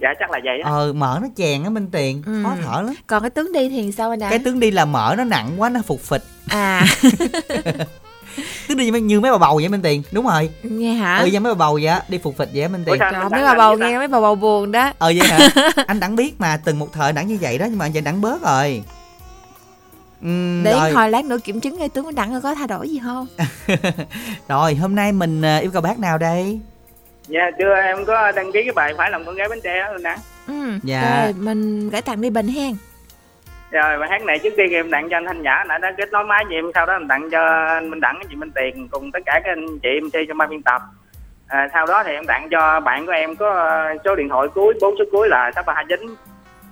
[0.00, 0.70] Dạ chắc là vậy á.
[0.70, 2.32] ờ mỡ nó chèn á minh tiền Ừ.
[2.44, 4.30] khó thở lắm Còn cái tướng đi thì sao anh Đẳng?
[4.30, 6.86] cái tướng đi là mỡ nó nặng quá nó phục phịch À
[8.68, 11.18] tướng đi như, như mấy bà bầu vậy minh tiền đúng rồi nghe hả?
[11.18, 12.98] ừ như mấy bà bầu vậy á đi phục phịch vậy á minh tiền Ủa
[13.00, 14.92] sao Trời mấy bà bầu nghe mấy bà bầu buồn đó.
[14.98, 15.48] ờ vậy hả
[15.86, 18.20] anh đẳng biết mà từng một thời đẳng như vậy đó nhưng mà giờ đẳng
[18.20, 18.82] bớt rồi
[20.22, 20.90] Ừm, Để rồi.
[20.90, 23.26] hồi lát nữa kiểm chứng ngay tướng Minh Đẳng có thay đổi gì không?
[24.48, 26.60] rồi hôm nay mình à, yêu cầu bác nào đây
[27.28, 29.86] Dạ chưa em có đăng ký cái bài phải làm con gái bánh tre đó
[29.92, 30.18] anh đẳng.
[30.46, 30.78] Ừ.
[30.82, 31.22] Dạ.
[31.24, 32.76] Rồi mình gửi tặng đi Bình hen.
[33.70, 36.12] Rồi bài hát này trước tiên em tặng cho anh Thanh Nhã nãy đã kết
[36.12, 38.88] nối máy với em sau đó em tặng cho anh Minh Đẳng chị Minh Tiền
[38.88, 40.82] cùng tất cả các anh chị em chơi trong ban biên tập.
[41.48, 44.48] À, sau đó thì em tặng cho bạn của em có ờ, số điện thoại
[44.54, 46.14] cuối bốn số cuối là sáu ba hai chín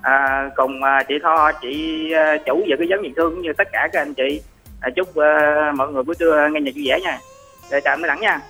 [0.02, 3.52] à, cùng ờ, chị Tho chị ờ, chủ và cái giống nhiệt thương cũng như
[3.52, 4.40] tất cả các anh chị
[4.80, 7.18] à, chúc uh, mọi người buổi trưa nghe nhạc vui vẻ nha.
[7.70, 8.40] Rồi chào anh Minh Đẳng nha.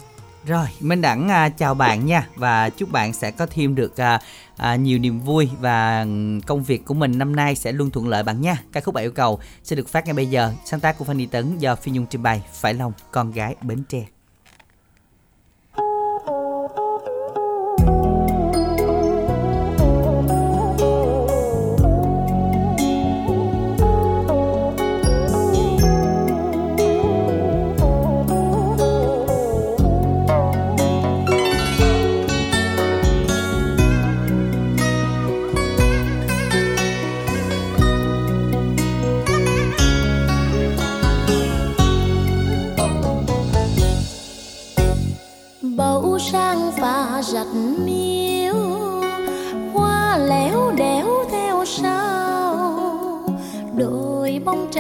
[0.47, 4.21] rồi minh đẳng uh, chào bạn nha và chúc bạn sẽ có thêm được uh,
[4.57, 6.07] à, nhiều niềm vui và
[6.47, 8.63] công việc của mình năm nay sẽ luôn thuận lợi bạn nha.
[8.73, 10.53] Ca khúc bạn yêu cầu sẽ được phát ngay bây giờ.
[10.65, 12.43] Sáng tác của Fanny Tấn do Phi Nhung trình bày.
[12.53, 14.16] Phải lòng con gái Bến Tre.
[54.47, 54.71] Mong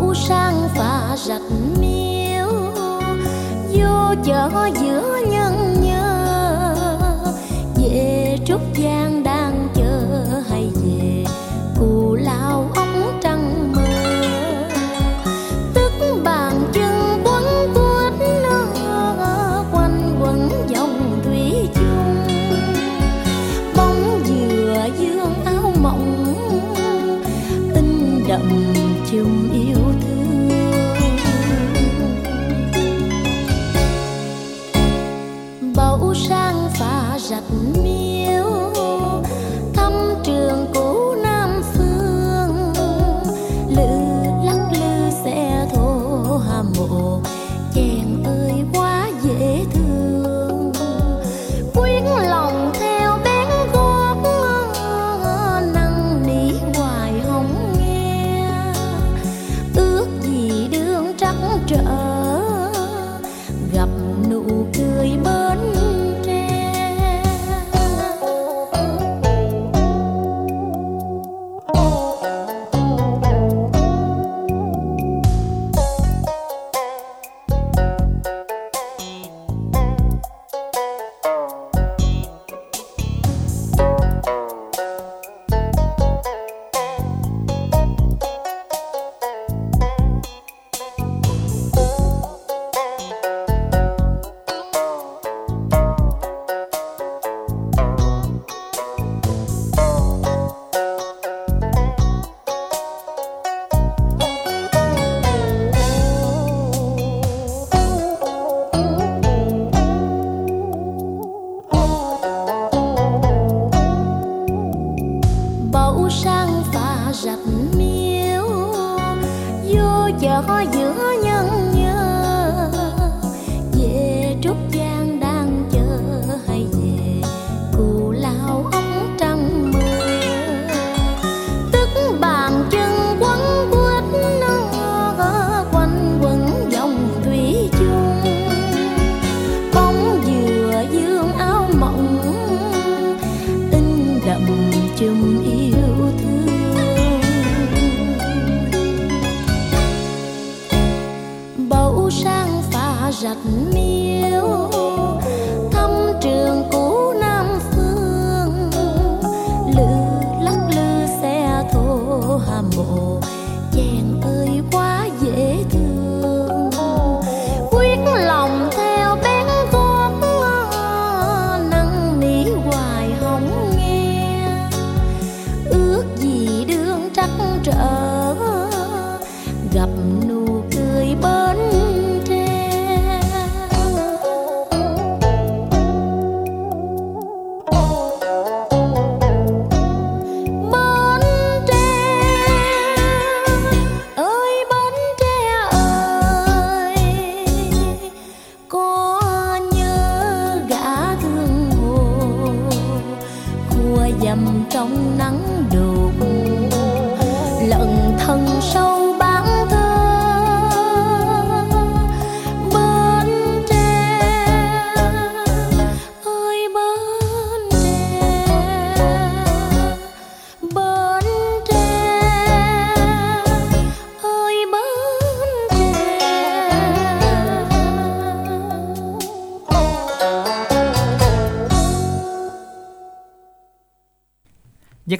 [0.00, 1.42] đổ sang và rạch
[1.80, 2.46] miếu
[3.72, 6.74] vô chợ giữa nhân nhớ
[7.76, 9.22] về trúc giang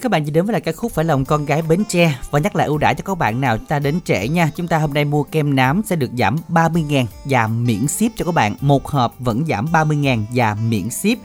[0.07, 2.39] các bạn chỉ đến với lại ca khúc phải lòng con gái Bến Tre và
[2.39, 4.51] nhắc lại ưu đãi cho các bạn nào chúng ta đến trễ nha.
[4.55, 8.25] Chúng ta hôm nay mua kem nám sẽ được giảm 30.000 và miễn ship cho
[8.25, 8.55] các bạn.
[8.61, 11.17] Một hộp vẫn giảm 30.000 và miễn ship.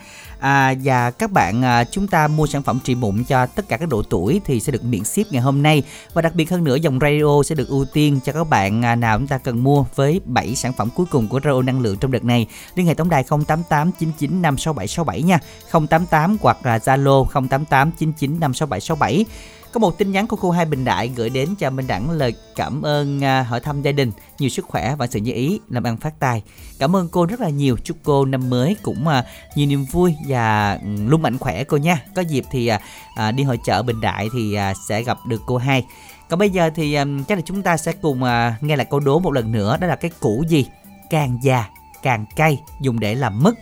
[0.42, 3.76] À, và các bạn à, chúng ta mua sản phẩm trị mụn cho tất cả
[3.76, 5.82] các độ tuổi thì sẽ được miễn ship ngày hôm nay.
[6.12, 8.94] Và đặc biệt hơn nữa dòng radio sẽ được ưu tiên cho các bạn à,
[8.94, 11.96] nào chúng ta cần mua với 7 sản phẩm cuối cùng của radio năng lượng
[11.96, 12.46] trong đợt này.
[12.74, 15.38] Liên hệ tổng đài 0889956767 nha
[15.72, 19.24] 088 hoặc là Zalo 0889956767
[19.72, 22.34] có một tin nhắn của cô Hai Bình Đại gửi đến cho Minh Đẳng lời
[22.56, 25.82] cảm ơn à, hỏi thăm gia đình, nhiều sức khỏe và sự như ý, làm
[25.82, 26.42] ăn phát tài.
[26.78, 30.14] Cảm ơn cô rất là nhiều, chúc cô năm mới cũng à, nhiều niềm vui
[30.28, 32.02] và ừ, luôn mạnh khỏe cô nha.
[32.14, 32.70] Có dịp thì
[33.14, 34.56] à, đi hội chợ Bình Đại thì
[34.88, 35.86] sẽ gặp được cô Hai.
[36.28, 36.98] Còn bây giờ thì
[37.28, 38.20] chắc là chúng ta sẽ cùng
[38.60, 40.66] nghe lại câu đố một lần nữa, đó là cái củ gì
[41.10, 41.64] càng già
[42.02, 43.54] càng cay dùng để làm mứt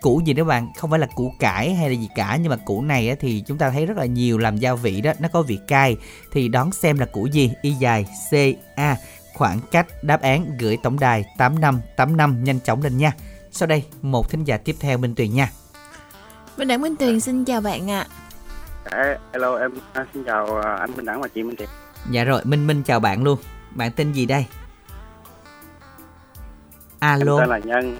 [0.00, 0.72] củ gì đó bạn?
[0.76, 3.44] Không phải là củ cải hay là gì cả nhưng mà củ này á, thì
[3.46, 5.96] chúng ta thấy rất là nhiều làm gia vị đó nó có vị cay.
[6.32, 7.52] Thì đón xem là củ gì?
[7.62, 8.34] Y dài c
[8.76, 8.96] a
[9.34, 13.12] khoảng cách đáp án gửi tổng đài 8585 nhanh chóng lên nha.
[13.50, 15.50] Sau đây một thính giả tiếp theo Minh Tuyền nha.
[16.56, 18.06] Minh Đẳng Minh Tuyền xin chào bạn ạ.
[18.92, 19.70] Dạ, hello em.
[19.92, 21.68] À, xin chào à, anh Minh Đẳng và chị Minh Tiệp.
[22.10, 23.38] dạ rồi Minh Minh chào bạn luôn.
[23.70, 24.46] Bạn tên gì đây?
[26.98, 27.38] Alo.
[27.38, 27.98] Em tên là Nhân.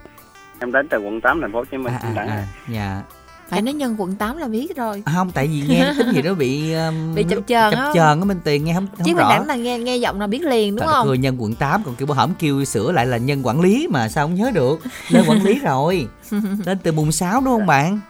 [0.61, 1.93] Em đến từ quận 8 thành phố Hồ Chí Minh.
[1.95, 2.47] à, à, à, à.
[2.69, 3.03] dạ
[3.49, 5.03] Phải nói nhân quận 8 là biết rồi.
[5.07, 7.91] À, không tại vì nghe cái tín hiệu nó bị um, Bị chập chờn chập
[7.95, 10.27] chờn á Minh Tuyền nghe không không Chứ rõ Đẳng là nghe nghe giọng là
[10.27, 11.09] biết liền đúng đất không?
[11.09, 13.89] ơi, nhân quận 8 còn kêu bữa hổm kêu sửa lại là nhân quản lý
[13.91, 16.07] mà sao không nhớ được lên quản lý rồi
[16.67, 18.01] lên từ mùng 6 đúng không bạn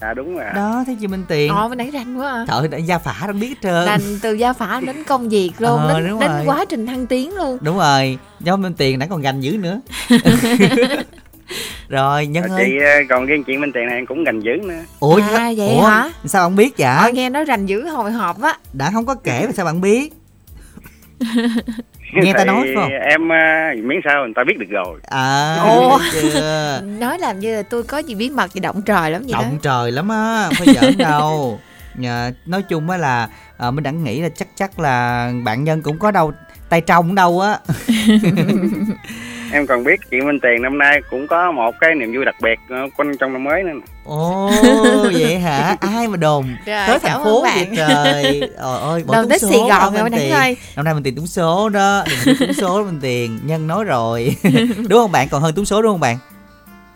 [0.00, 0.44] Dạ đúng rồi.
[0.44, 0.52] ạ.
[0.56, 2.44] đó thấy chưa Minh Tiền Ồ, Minh Đẳng rành quá à.
[2.48, 5.52] trời ơi, gia phả đang biết hết trơn Rành từ gia phả đến công việc
[5.58, 6.42] luôn, Ờ, đến, đúng đến rồi.
[6.46, 7.58] quá trình thăng tiến luôn.
[7.60, 9.80] đúng rồi do Minh Tiền đã còn gành dữ nữa
[11.88, 14.40] rồi nhân Ờ, ơi Chị à, còn riêng chị Minh Tiền này em cũng gành
[14.40, 14.80] dữ nữa.
[15.00, 16.08] ủa, À, vậy ủa hả?
[16.24, 18.56] sao bạn biết Ờ, vậy nghe nói rành dữ hồi hộp á.
[18.72, 20.12] đã không có kể mà sao bạn biết
[22.22, 25.00] nghe ta nói phải không Em à, miễn sao người ta biết được rồi.
[25.02, 25.98] à Ồ.
[27.00, 29.38] Nói làm như là tôi có gì bí mật gì động trời lắm vậy đó.
[29.40, 31.60] động trời lắm á không phải giỡn đâu
[31.94, 33.28] Nhà, nói chung á là
[33.58, 36.32] à, mình đã nghĩ là chắc chắc là bạn nhân cũng có đâu
[36.68, 37.58] tay trong đâu á
[39.52, 42.34] Em còn biết chị Minh Tiền năm nay cũng có một cái niềm vui đặc
[42.42, 43.72] biệt ờ, quanh trong năm mới nữa.
[44.04, 44.50] ồ
[45.12, 47.66] vậy hả ai mà đồn Rồi, tới cảm thành phố bạn.
[47.68, 48.50] vậy trời ơi
[48.82, 50.56] ơi bỏ Đồn tới số Sài Gòn rồi, tiền ơi.
[50.76, 52.04] năm nay mình tiền trúng số đó
[52.38, 54.36] trúng số đó mình tiền nhân nói rồi
[54.88, 56.16] đúng không bạn còn hơn trúng số đúng không bạn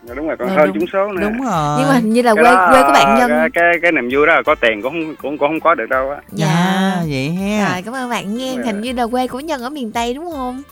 [0.08, 1.20] Dạ, đúng rồi, còn Ờ, hơn trúng số nữa.
[1.22, 3.30] đúng rồi Nhưng mà hình như là Cái quê đó, quê của bạn nhân.
[3.30, 5.74] Cái, cái cái niềm vui đó là có tiền cũng không cũng cũng không có
[5.74, 6.16] được đâu á.
[6.32, 8.54] dạ vậy ha Rồi, cảm ơn bạn nghe.
[8.56, 8.62] Dạ.
[8.64, 10.62] Hình như là quê của nhân ở miền Tây đúng không?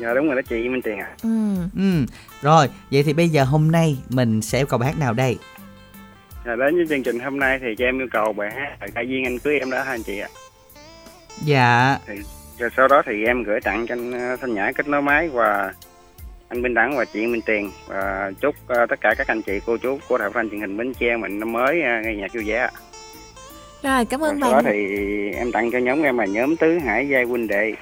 [0.00, 1.08] Dạ đúng rồi đó chị Minh Tiền à.
[1.22, 1.28] Ừ.
[1.76, 2.04] ừ
[2.42, 5.38] rồi vậy thì bây giờ hôm nay mình sẽ yêu cầu bài hát nào đây
[6.46, 9.08] Dạ, đến với chương trình hôm nay thì cho em yêu cầu bài hát Đại
[9.08, 10.28] duyên anh cưới em đó hai anh chị ạ.
[11.44, 11.98] dạ
[12.58, 15.28] Rồi sau đó thì em gửi tặng cho anh ờ, Thanh Nhã kết nối máy
[15.28, 15.72] và
[16.48, 19.52] anh Minh Đẳng và chị Minh Tiền và chúc ờ, tất cả các anh chị
[19.66, 22.14] cô chú của đài phát thanh truyền hình Bến Tre mình năm mới uh, nghe
[22.14, 22.56] nhạc vui vẻ.
[22.58, 22.70] ạ.
[23.82, 24.64] Rồi, cảm ơn Sau đó bạn.
[24.64, 24.86] thì
[25.30, 27.72] em tặng cho nhóm em là nhóm Tứ Hải Giai huynh đệ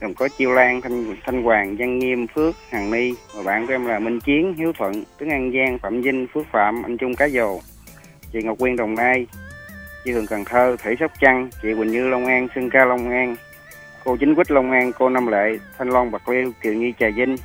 [0.00, 3.72] gồm có Chiêu Lan, Thanh Thanh Hoàng, Văn Nghiêm, Phước, Hằng Ni và bạn của
[3.72, 7.14] em là Minh Chiến, Hiếu Thuận, tướng An Giang, Phạm Vinh, Phước Phạm, anh Trung
[7.14, 7.62] Cá Dầu,
[8.32, 9.26] chị Ngọc Quyên Đồng Nai,
[10.04, 13.10] chị Hường Cần Thơ, Thủy Sóc Trăng, chị Quỳnh Như Long An, Sơn Ca Long
[13.10, 13.36] An,
[14.04, 17.06] cô Chính Quýt Long An, cô Năm Lệ, Thanh Long Bạc Liêu, Kiều Nhi Trà
[17.16, 17.36] Vinh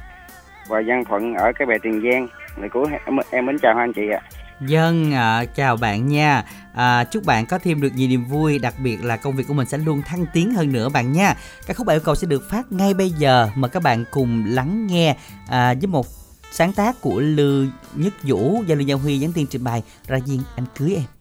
[0.67, 2.27] và Văn Thuận ở cái bè Tiền Giang.
[2.57, 4.21] Lời cuối em, em mến chào hai anh chị ạ.
[4.67, 6.43] Dân à, chào bạn nha.
[6.73, 9.53] À, Chúc bạn có thêm được nhiều niềm vui Đặc biệt là công việc của
[9.53, 11.35] mình sẽ luôn thăng tiến hơn nữa bạn nha.
[11.67, 13.49] Các khúc bài yêu cầu sẽ được phát ngay bây giờ.
[13.55, 15.15] Mời các bạn cùng lắng nghe
[15.47, 16.07] à, Với một
[16.51, 20.19] sáng tác của Lư Nhất Vũ và Lư Gia Huy nhắn tin trình bày Ra
[20.25, 21.18] riêng anh cưới em.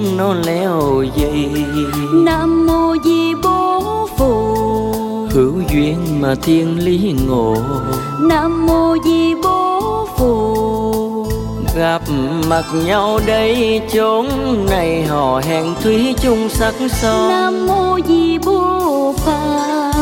[0.00, 1.50] Kiến nó leo dây
[2.12, 4.54] nam mô di bố phù
[5.30, 7.56] hữu duyên mà thiên lý ngộ.
[8.20, 11.26] Nam mô di bố phù
[11.76, 12.02] gặp
[12.48, 14.26] mặt nhau đây chốn
[14.70, 17.28] này hò hẹn thủy chung sắc son.
[17.28, 19.92] Nam mô di bố pha.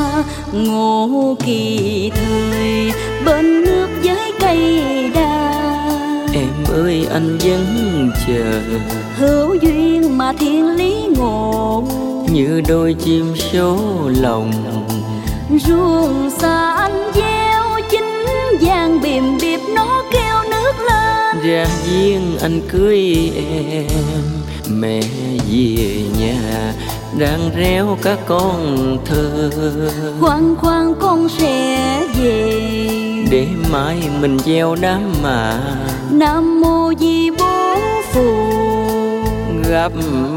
[0.53, 2.93] Ngộ kỳ thời
[3.25, 4.98] bên nước với cây
[6.69, 8.61] ơi anh vẫn chờ.
[9.17, 11.85] Hữu duyên mà thiên lý ngộ.
[12.33, 13.79] Như đôi chim số
[14.21, 14.53] lòng.
[15.67, 18.27] Ruộng xa anh gieo chính
[18.61, 21.45] vàng bìm bịp nó kêu nước lên.
[21.45, 23.87] Ra duyên anh cưới em
[24.71, 25.01] mẹ
[25.51, 26.73] về nhà.
[27.19, 29.51] Đang réo các con thơ.
[30.21, 32.61] Khoan khoan con sẽ về.
[33.31, 35.61] Để mai mình gieo đám mà
[36.11, 37.77] nam mô di bố
[38.13, 38.35] phù.
[39.71, 39.93] Gặp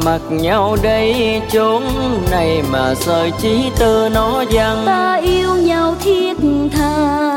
[0.05, 1.83] mặt nhau đây chốn
[2.31, 4.83] này mà sợi chí tơ nó văng.
[4.85, 6.37] Ta yêu nhau thiết
[6.71, 7.27] tha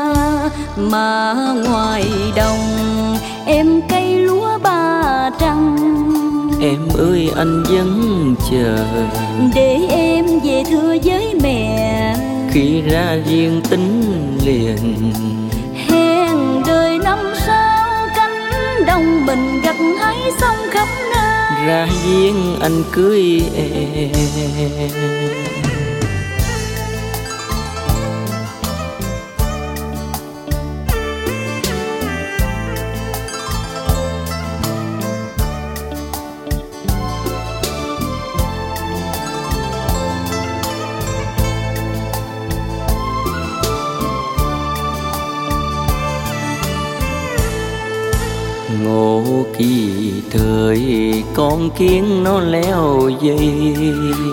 [0.77, 1.33] mà
[1.69, 2.05] ngoài
[2.35, 2.59] đồng
[3.45, 5.77] em cây lúa ba trăng.
[6.61, 8.77] Em ơi anh vẫn chờ.
[9.55, 12.15] Để em về thưa với mẹ.
[12.51, 14.03] Khi ra riêng tính
[14.45, 14.77] liền
[18.85, 21.67] đông bình mình gặt hái sông khắp nơi.
[21.67, 25.44] Ra giếng anh cưới em.
[51.77, 53.53] Kiến nó leo dây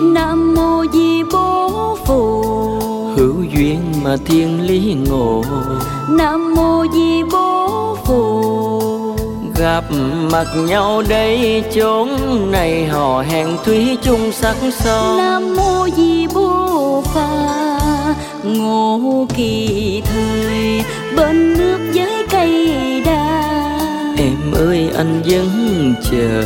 [0.01, 2.43] nam mô di bố phù.
[3.15, 5.43] Hữu duyên mà thiên lý ngộ.
[6.09, 8.41] Nam mô di bố phù.
[9.55, 9.83] Gặp
[10.31, 12.09] mặt nhau đây chốn
[12.51, 15.17] này hò hẹn thủy chung sắc son.
[15.17, 17.29] Nam mô di bố pha
[18.43, 20.83] ngộ kỳ thời
[21.15, 22.92] bên nước với cây
[24.53, 25.49] ơi anh vẫn
[26.11, 26.43] chờ.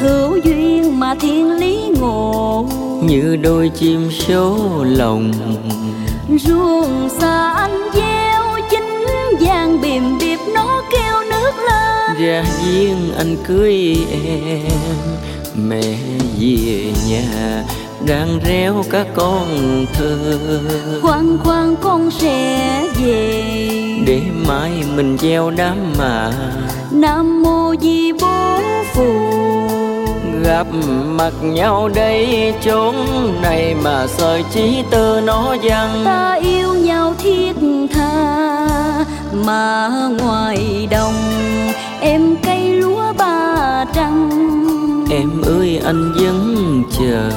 [0.00, 2.68] Hữu duyên mà thiên lý ngộ.
[3.02, 5.32] Như đôi chim số lòng.
[6.28, 9.06] Ruộng xa anh gieo chính
[9.40, 12.26] vàng bìm bịp nó kêu nước lên.
[12.26, 14.78] Ra giếng anh cưới em
[15.68, 15.96] mẹ
[16.40, 17.64] về nhà
[18.06, 19.46] đang réo các con
[19.94, 20.38] thơ.
[21.02, 21.93] Khoan khoan con
[24.14, 26.32] để mai mình gieo đám mà.
[26.90, 28.60] Nam mô di bố
[28.92, 29.14] phù
[30.44, 30.66] gặp
[31.06, 32.94] mặt nhau đây chốn
[33.42, 36.02] này mà sợi chí tơ nó văng.
[36.04, 37.52] Ta yêu nhau thiết
[37.94, 41.14] tha mà ngoài đồng
[42.00, 44.30] em cây lúa ba trăng.
[45.10, 47.30] Em ơi anh vẫn chờ.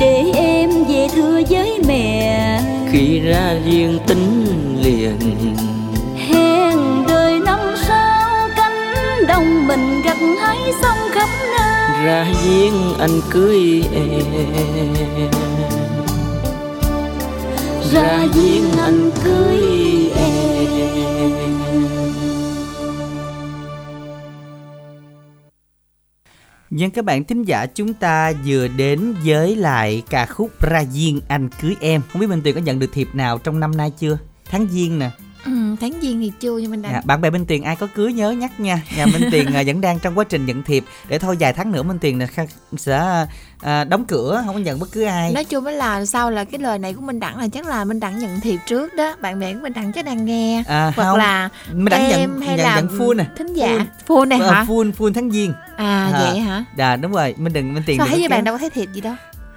[0.00, 2.60] Để em về thưa với mẹ.
[2.92, 4.44] Khi ra riêng tính
[4.82, 5.18] liền
[9.34, 11.28] đồng mình gặt hái sông khắp
[11.58, 12.04] nơi.
[12.04, 15.30] Ra giếng anh cưới em.
[17.92, 19.60] Ra giếng anh cưới
[20.16, 20.34] em.
[26.70, 31.20] Dân các bạn thính giả chúng ta vừa đến với lại ca khúc Ra Duyên
[31.28, 32.02] Anh Cưới Em.
[32.12, 34.18] Không biết Minh Tuyền có nhận được thiệp nào trong năm nay chưa?
[34.44, 35.10] Tháng Giêng nè
[35.76, 38.12] tháng giêng thì chưa nhưng mình đang à, Bạn bè Minh Tuyền ai có cưới
[38.12, 38.82] nhớ nhắc nha.
[38.96, 40.84] Nhà Minh Tuyền à, vẫn đang trong quá trình nhận thiệp.
[41.08, 42.18] Để thôi vài tháng nữa Minh Tuyền
[42.76, 43.26] sẽ
[43.60, 45.32] à, đóng cửa không có nhận bất cứ ai.
[45.32, 48.00] Nói chung là sau là cái lời này của minh đẳng là chắc là minh
[48.00, 49.14] đẳng nhận thiệp trước đó.
[49.20, 50.62] Bạn bè của minh đẳng chắc đang nghe.
[50.66, 51.18] À, hoặc không.
[51.18, 53.24] là minh đẳng em nhận hay nhận, là nhận full nè.
[53.36, 53.86] thính giả.
[54.06, 54.28] Full.
[54.28, 54.64] Này hả?
[54.68, 55.52] full full tháng giêng.
[55.76, 56.64] À, à vậy hả?
[56.76, 57.34] Dạ đúng rồi.
[57.38, 59.14] Minh đừng minh tiền sao thấy với bạn đâu có thấy thiệp gì đâu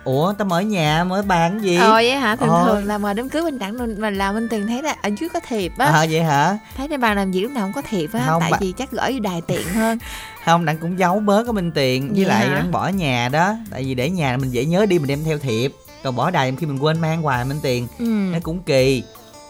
[0.07, 1.75] ủa tao mở nhà mở bàn gì?
[1.75, 2.35] Ờ vậy hả?
[2.35, 2.65] Thường ờ.
[2.65, 5.29] thường là mời đám cưới minh đẳng mình là minh tiền thấy là ở dưới
[5.29, 5.85] có thiệp á.
[5.85, 6.57] À vậy hả?
[6.77, 8.57] Thấy trên bàn làm gì lúc nào cũng có thiệp á tại bà...
[8.61, 9.97] vì chắc gửi vô đài tiện hơn.
[10.45, 13.55] Không đặng cũng giấu bớt có minh tiền với lại đặng bỏ nhà đó.
[13.71, 15.73] Tại vì để nhà mình dễ nhớ đi mình đem theo thiệp.
[16.03, 18.05] Còn bỏ đài khi mình quên mang quà minh tiền ừ.
[18.05, 19.03] nó cũng kỳ.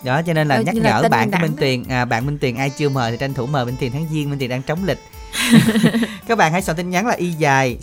[0.04, 2.58] Đó cho nên là ừ, nhắc nhở bạn của minh tiền à, bạn minh tiền
[2.58, 4.80] ai chưa mời thì tranh thủ mời minh tiền tháng giêng minh tiền đang trống
[4.86, 5.00] lịch
[6.28, 7.78] các bạn hãy soạn tin nhắn là y dài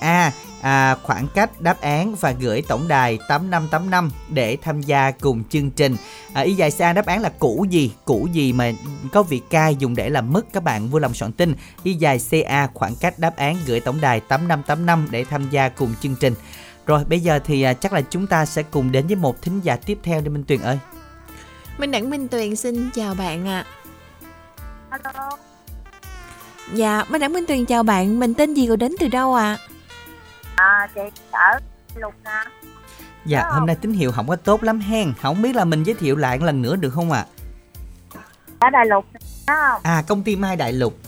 [0.00, 5.44] ca à, khoảng cách đáp án và gửi tổng đài 8585 để tham gia cùng
[5.50, 5.96] chương trình
[6.32, 8.72] à, y dài ca đáp án là củ gì củ gì mà
[9.12, 12.20] có vị cay dùng để làm mất các bạn vui lòng soạn tin y dài
[12.30, 16.34] ca khoảng cách đáp án gửi tổng đài 8585 để tham gia cùng chương trình
[16.86, 19.60] rồi bây giờ thì à, chắc là chúng ta sẽ cùng đến với một thính
[19.60, 20.78] giả tiếp theo đi Minh Tuyền ơi
[21.78, 23.66] Minh Đẳng Minh Tuyền xin chào bạn ạ.
[24.90, 24.98] À.
[25.04, 25.51] Alo.
[26.72, 29.56] Dạ, Minh Đẳng Minh Tuyền chào bạn, mình tên gì rồi đến từ đâu ạ?
[30.56, 30.64] À?
[30.64, 31.58] À, chị ở
[31.96, 32.30] Lục nè.
[33.24, 35.94] Dạ, hôm nay tín hiệu không có tốt lắm hen Không biết là mình giới
[35.94, 37.24] thiệu lại một lần nữa được không ạ?
[38.58, 39.04] Ở Đại Lục
[39.46, 39.80] đó không?
[39.84, 40.98] À, công ty Mai Đại Lục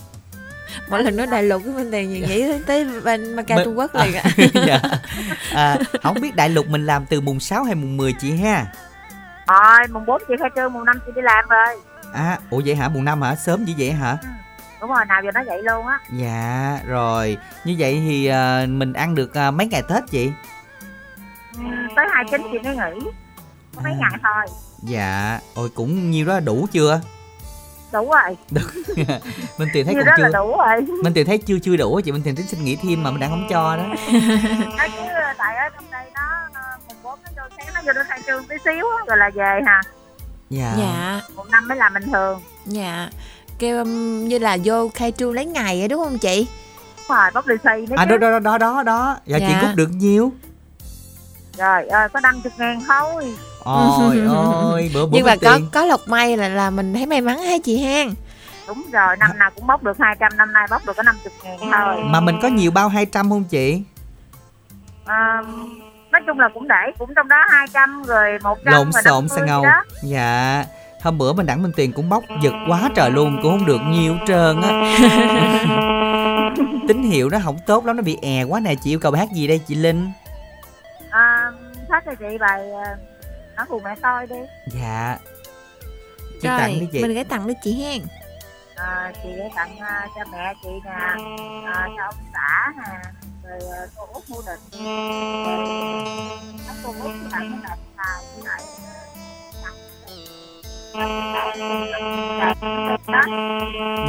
[0.90, 3.78] Mỗi lần nói đại lục với Minh Tuyền nghĩ tới, tới bên Macau Mình- Trung
[3.78, 4.22] Quốc liền ạ.
[4.66, 4.80] dạ.
[5.54, 8.66] à, Không biết Đại Lục mình làm từ mùng 6 hay mùng 10 chị ha
[9.48, 11.66] Rồi, mùng 4 chị khai trương, mùng 5 chị đi làm rồi.
[12.14, 12.88] À, ủa vậy hả?
[12.88, 13.34] Mùng 5 hả?
[13.34, 14.16] Sớm như vậy hả?
[14.84, 15.98] Đúng rồi, nào giờ nó vậy luôn á.
[16.12, 20.30] Dạ, rồi Như vậy thì à, mình ăn được à, mấy ngày Tết chị?
[21.56, 21.60] Ừ,
[21.96, 23.10] tới 29 chị mới nghỉ.
[23.76, 23.96] Có mấy À.
[24.00, 24.56] ngày thôi.
[24.82, 27.00] Dạ, ôi cũng nhiêu đó đủ chưa?
[27.92, 28.36] Đủ rồi.
[29.58, 30.80] Minh Tuyền thấy cũng chưa là đủ rồi.
[31.04, 33.20] Minh Tuyền thấy chưa chưa đủ chị Minh Tuyền tính xin nghỉ thêm mà mình
[33.20, 33.84] đang không cho đó
[34.78, 35.02] chứ
[35.38, 36.22] tại ở trong đây nó
[36.54, 39.30] ờ, mùng 4 nó vô sáng nó vô nó khai trương tí xíu rồi là
[39.34, 39.80] về hả?
[40.50, 42.40] Dạ Dạ, Mùng 5 mới làm bình thường.
[42.66, 43.08] dạ.
[43.58, 46.46] Kêu um, như là vô khai trương lấy ngày vậy đúng không chị?
[47.08, 48.16] Rồi, bóc lì xì nữa À chứ.
[48.18, 49.60] đó đó đó đó đó Dạ, chị Dạ.
[49.62, 50.32] rút được nhiêu?
[51.58, 53.34] Rồi, ơi có 50 ngàn thôi.
[53.64, 57.06] Ôi ôi bữa bữa Nhưng mà có Tuyền có lộc may là là mình thấy
[57.06, 58.14] may mắn ha chị hen.
[58.68, 61.58] Đúng rồi, năm nào cũng bóc được 200, năm nay bóc được có 50 ngàn
[61.60, 61.96] thôi.
[62.04, 63.82] Mà mình có nhiều bao 200 không chị?
[65.04, 65.42] À,
[66.12, 69.28] nói chung là cũng để, cũng trong đó 200 rồi 100 Lộn rồi xộn 50
[69.38, 69.64] sang ngầu.
[70.02, 70.64] Dạ
[71.04, 73.80] Hôm bữa mình đẳng Minh Tuyền cũng bóc giật quá trời luôn Cũng không được
[73.88, 74.96] nhiều trơn á
[76.88, 79.20] Tín hiệu nó không tốt lắm Nó bị è quá nè Chị yêu cầu bài
[79.20, 80.10] hát gì đây chị Linh
[81.10, 81.52] À,
[81.90, 82.96] hát cho chị bài ờ,
[83.56, 84.36] Nói cùng mẹ tôi đi.
[84.66, 85.18] Dạ
[86.42, 88.02] Chị tặng đi Rồi, chị mình gửi tặng đi chị hen.
[88.76, 93.10] À, chị để tặng ờ, cho mẹ chị nè, à, cho ông xã nè,
[93.44, 94.84] rồi ờ, cô út mua định.
[96.66, 97.78] Rồi, cô út tặng cái
[98.44, 98.62] lại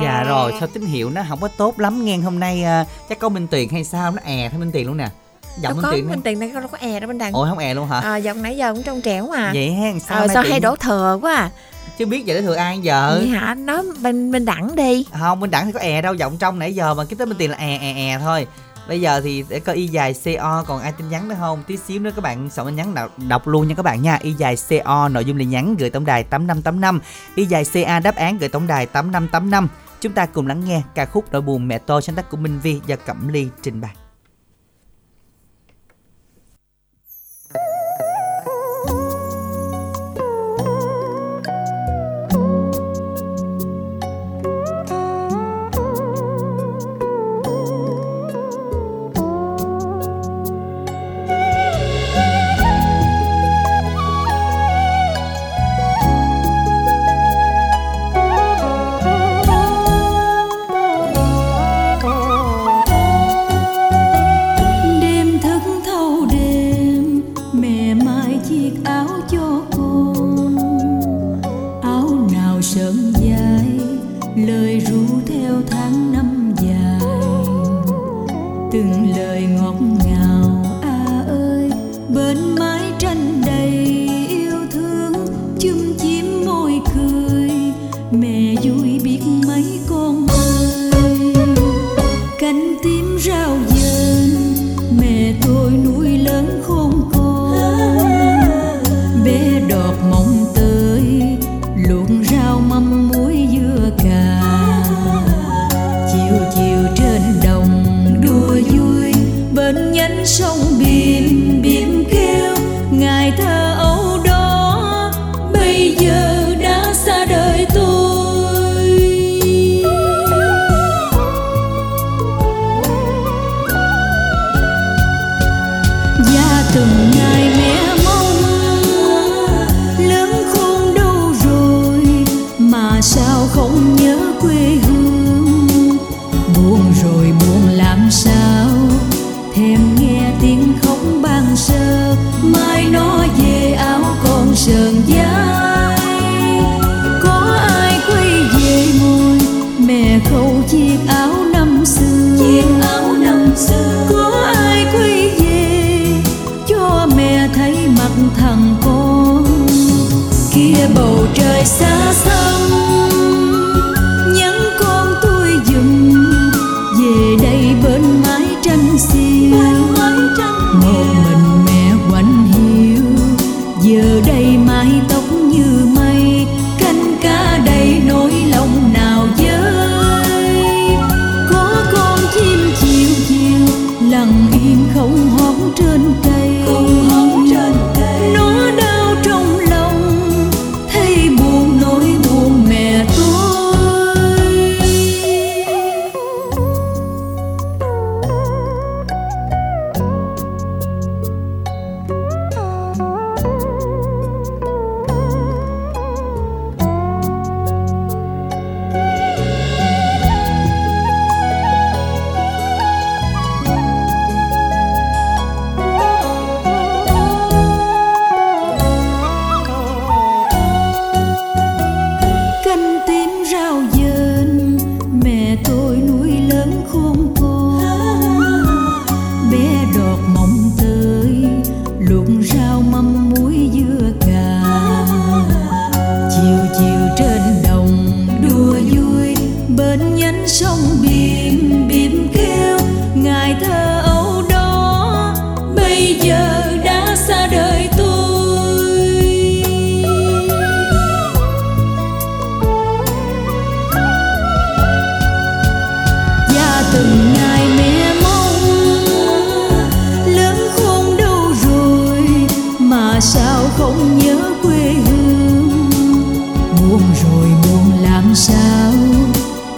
[0.04, 3.20] Dạ rồi sao tín hiệu nó không có tốt lắm nghe hôm nay à, Chắc
[3.20, 5.10] có Minh Tuyền hay sao Nó è theo Minh Tuyền luôn nè
[5.62, 7.34] Giọng Minh có, Tuyền Minh Tuyền đang đâu có è đâu bên đằng.
[7.34, 9.52] Ôi không è luôn hả À, giọng nãy giờ cũng trong trẻo mà.
[9.54, 11.50] Vậy ha sao, Ờ, sao hay đổ thừa quá à?
[11.98, 13.56] Chứ biết vậy để thừa ai giờ Vậy hả?
[13.56, 15.06] Nói bên bên đẳng đi.
[15.20, 17.38] Không bên đẳng thì có è đâu Giọng trong nãy giờ mà cái tới Minh
[17.38, 18.48] Tuyền là è è è thôi
[18.88, 21.64] Bây giờ thì để có y dài CO còn ai tin nhắn nữa không?
[21.68, 24.18] Tí xíu nữa các bạn soạn tin nhắn đọc, đọc luôn nha các bạn nha.
[24.22, 27.00] Y dài CO nội dung là nhắn gửi tổng đài 8585
[27.36, 29.68] Y dài CA đáp án gửi tổng đài 8585
[30.02, 32.60] Chúng ta cùng lắng nghe ca khúc Nỗi buồn mẹ tôi sáng tác của Minh
[32.64, 34.05] Vi do Cẩm Ly trình bày.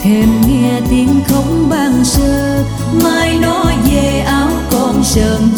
[0.08, 2.64] Thêm nghe tiếng khóc ban sơ
[3.04, 5.57] mai nó về áo con sờn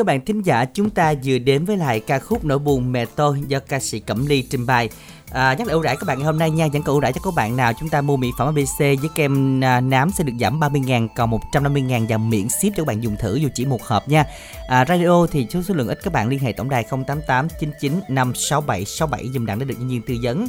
[0.00, 3.04] các bạn thính giả chúng ta vừa đến với lại ca khúc Nỗi buồn mẹ
[3.04, 4.88] tôi do ca sĩ Cẩm Ly trình bày.
[5.30, 7.12] À, nhắc lại ưu đãi các bạn ngày hôm nay nha, vẫn còn ưu đãi
[7.12, 10.24] cho các bạn nào chúng ta mua mỹ phẩm ABC với kem à, nám sẽ
[10.24, 13.64] được giảm 30.000 còn 150.000 và miễn ship cho các bạn dùng thử dù chỉ
[13.64, 14.24] một hộp nha.
[14.68, 18.00] À, radio thì số số lượng ít các bạn liên hệ tổng đài 088 99
[18.08, 20.46] 567 67 dùm đặng để được nhân viên tư vấn.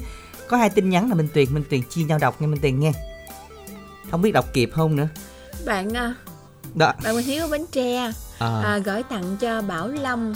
[0.47, 2.79] Có hai tin nhắn là Minh Tuyền, Minh Tuyền chia nhau đọc nghe Minh Tuyền
[2.79, 2.91] nghe.
[4.11, 5.07] Không biết đọc kịp không nữa.
[5.65, 6.15] bạn à,
[6.75, 6.93] đó.
[7.03, 8.61] bạn Nguyễn Hiếu ở Bến Tre À.
[8.63, 10.33] à, gửi tặng cho Bảo Lâm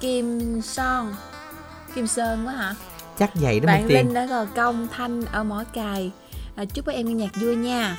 [0.00, 1.14] Kim Son
[1.94, 2.74] Kim Sơn quá hả
[3.18, 3.96] Chắc vậy đó bạn Minh.
[3.96, 6.10] Linh ở Gò Công Thanh ở Mỏ Cài
[6.56, 7.98] à, chúc các em nghe nhạc vui nha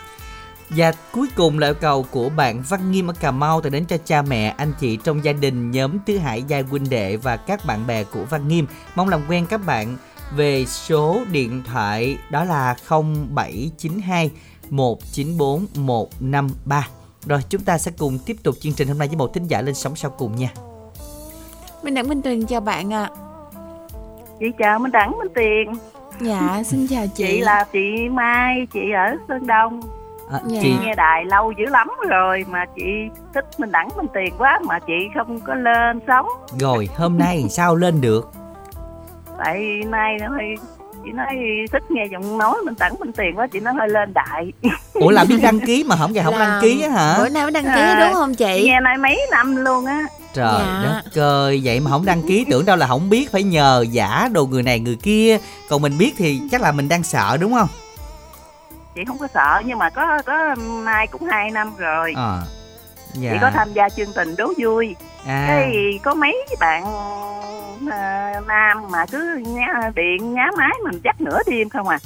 [0.70, 3.86] Và cuối cùng là yêu cầu của bạn Văn Nghiêm ở Cà Mau tới đến
[3.86, 7.38] cho cha mẹ, anh chị trong gia đình, nhóm Tứ Hải Giai huynh đệ và
[7.38, 8.68] các bạn bè của Văn Nghiêm.
[8.96, 9.98] Mong làm quen các bạn
[10.36, 14.32] về số điện thoại đó là 0792
[14.70, 16.88] 194 153.
[17.30, 19.62] Rồi chúng ta sẽ cùng tiếp tục chương trình hôm nay với một thính giả
[19.62, 20.50] lên sóng sau cùng nha.
[21.84, 23.10] Minh Đẳng Minh Tuyền chào bạn ạ
[24.40, 25.74] chị chào Minh Đẳng Minh Tiền
[26.22, 29.82] Dạ xin chào chị chị là chị Mai chị ở Sơn Đông
[30.32, 30.60] À, Dạ.
[30.64, 32.84] chị nghe đài lâu dữ lắm rồi mà chị
[33.34, 36.26] thích Minh Đẳng Minh Tiền quá mà chị không có lên sóng
[36.60, 38.30] rồi hôm nay sao lên được?
[39.38, 40.56] tại nay nó hơi
[41.08, 41.36] chị nói
[41.72, 44.52] thích nghe giọng nói mình tặng mình tiền quá chị nói hơi lên đại.
[44.94, 47.16] Ủa là biết đăng ký mà không ngày không Là đăng ký á hả?
[47.18, 48.64] Bữa nào mới đăng ký À, đúng không chị?
[48.66, 50.02] nghe nay mấy năm luôn á.
[50.34, 51.02] Trời Dạ.
[51.14, 54.30] đất ơi vậy mà không đăng ký tưởng đâu là không biết phải nhờ giả
[54.32, 55.38] đồ người này người kia.
[55.70, 57.68] Còn mình biết thì chắc là mình đang sợ đúng không?
[58.96, 62.14] Chị không có sợ nhưng mà có có nay cũng hai năm rồi.
[62.16, 62.42] Ờ
[63.14, 63.32] dạ.
[63.34, 64.96] Chị có tham gia chương trình đố vui.
[65.28, 65.46] À.
[65.48, 66.84] Cái có mấy bạn
[67.92, 72.00] à, nam mà cứ nhá, điện nhá máy mình chắc nửa đêm không à.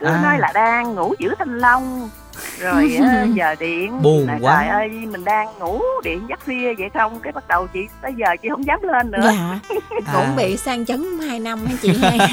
[0.00, 0.20] Cứ À.
[0.22, 2.10] nói là đang ngủ giữ thanh long.
[2.58, 2.98] Rồi
[3.34, 4.02] giờ điện.
[4.02, 4.56] Buồn là, quá.
[4.60, 7.20] trời ơi mình đang ngủ điện giấc khuya vậy không?
[7.20, 9.20] Cái bắt đầu chị tới giờ chị không dám lên nữa.
[9.22, 9.58] Dạ.
[10.06, 10.12] À.
[10.14, 12.18] cũng bị sang chấn 2 năm hả chị hay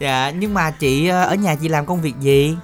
[0.00, 2.56] dạ nhưng mà chị ờ, ở nhà chị làm công việc gì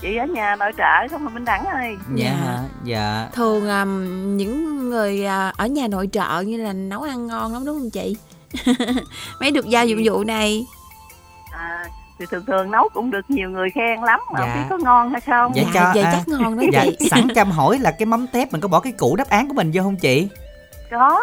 [0.00, 2.32] chị ở nhà nội trợ không mà minh đẳng ơi dạ Dạ.
[2.46, 2.58] hả?
[2.84, 3.28] Dạ.
[3.32, 7.64] Thường um, những người à, ở nhà nội trợ như là nấu ăn ngon lắm
[7.66, 8.16] đúng không chị?
[9.40, 10.64] Mấy được giao dụng vụ này.
[11.52, 11.84] À,
[12.18, 14.46] thì thường thường nấu cũng được nhiều người khen lắm mà Dạ.
[14.46, 15.52] không biết có ngon hay không.
[15.54, 17.08] Dạ, dạ, cho- vậy à, chắc ngon đó dạ chị.
[17.10, 19.48] sẵn cho em hỏi là cái mắm tép mình có bỏ cái củ đáp án
[19.48, 20.28] của mình vô không chị?
[20.90, 21.20] Có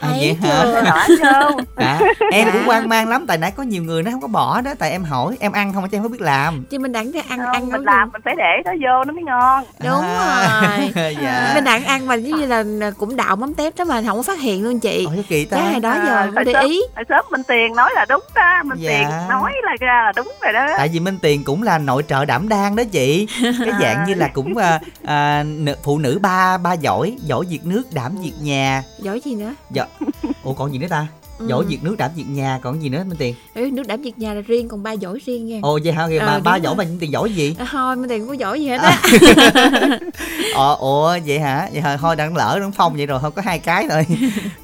[0.00, 0.48] à, vậy chưa?
[0.48, 1.98] hả bỏ vô à,
[2.32, 2.52] em Dạ.
[2.52, 4.90] cũng quan mang lắm tại nãy có nhiều người nó không có bỏ đó tại
[4.90, 6.64] em hỏi em ăn không chứ em không biết làm.
[6.70, 9.12] Chứ mình đẳng ra ăn không, ăn mình làm mình phải để nó vô nó
[9.12, 9.64] mới ngon.
[9.84, 11.16] Đúng À, rồi.
[11.22, 11.52] dạ.
[11.54, 12.64] Mình đặng ăn mà giống như là
[12.98, 15.06] cũng đạo mắm tép đó mà không có phát hiện luôn chị.
[15.08, 15.56] Ôi, kỳ ta.
[15.56, 16.80] Cái hồi đó giờ À, mới để sớm- ý.
[16.96, 18.90] hồi sớm Minh Tiền nói là đúng đó Minh Dạ.
[18.90, 20.66] Tiền nói là ra là đúng rồi đó.
[20.78, 23.26] Tại vì minh tiền cũng là nội trợ đảm đang đó chị.
[23.42, 25.44] Cái dạng như là cũng à, à,
[25.84, 28.82] phụ nữ ba ba giỏi giỏi việc nước đảm việc nhà.
[28.98, 29.54] Giỏi gì nữa?
[29.70, 29.84] Dạ
[30.44, 31.06] ủa còn gì nữa ta?
[31.38, 31.46] Ừ.
[31.48, 33.34] giỏi việc nước đảm việc nhà còn gì nữa minh tiền?
[33.54, 35.58] Ừ, nước đảm việc nhà là riêng còn ba giỏi riêng nha.
[35.62, 36.02] Ồ vậy hả?
[36.02, 37.56] Ờ, ba đúng ba giỏi mà minh tiền giỏi gì?
[37.58, 39.02] À, thôi mình tiền không có giỏi gì hết á.
[40.54, 41.68] Ờ ủa vậy hả?
[41.72, 41.96] Vậy hả?
[41.96, 44.06] Thôi đang lỡ đang phong vậy rồi không có hai cái rồi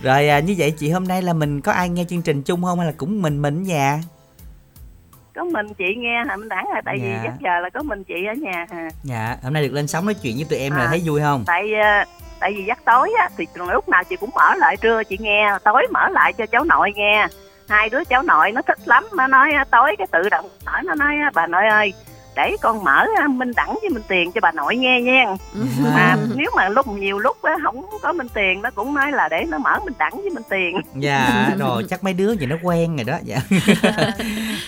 [0.02, 2.62] rồi à, như vậy chị hôm nay là mình có ai nghe chương trình chung
[2.62, 4.00] không hay là cũng mình mình ở nhà
[5.36, 7.04] có mình chị nghe hả Minh Đẳng à tại Dạ.
[7.08, 8.88] vì chắc giờ là có mình chị ở nhà à.
[9.02, 10.86] dạ hôm nay được lên sóng nói chuyện với tụi em là À.
[10.90, 12.04] thấy vui không tại ờ,
[12.40, 15.48] tại vì dắt tối á thì lúc nào chị cũng mở lại trưa chị nghe
[15.64, 17.26] tối mở lại cho cháu nội nghe
[17.68, 20.94] hai đứa cháu nội nó thích lắm nó nói tối cái tự động mở nó
[20.94, 21.92] nói bà nội ơi
[22.36, 25.24] để con mở á, minh đẳng với minh tiền cho bà nội nghe nha.
[25.94, 29.28] Mà nếu mà lúc nhiều lúc á không có minh tiền nó cũng nói là
[29.28, 30.80] để nó mở minh đẳng với minh tiền.
[30.94, 33.36] Dạ rồi chắc mấy đứa gì nó quen rồi đó dạ.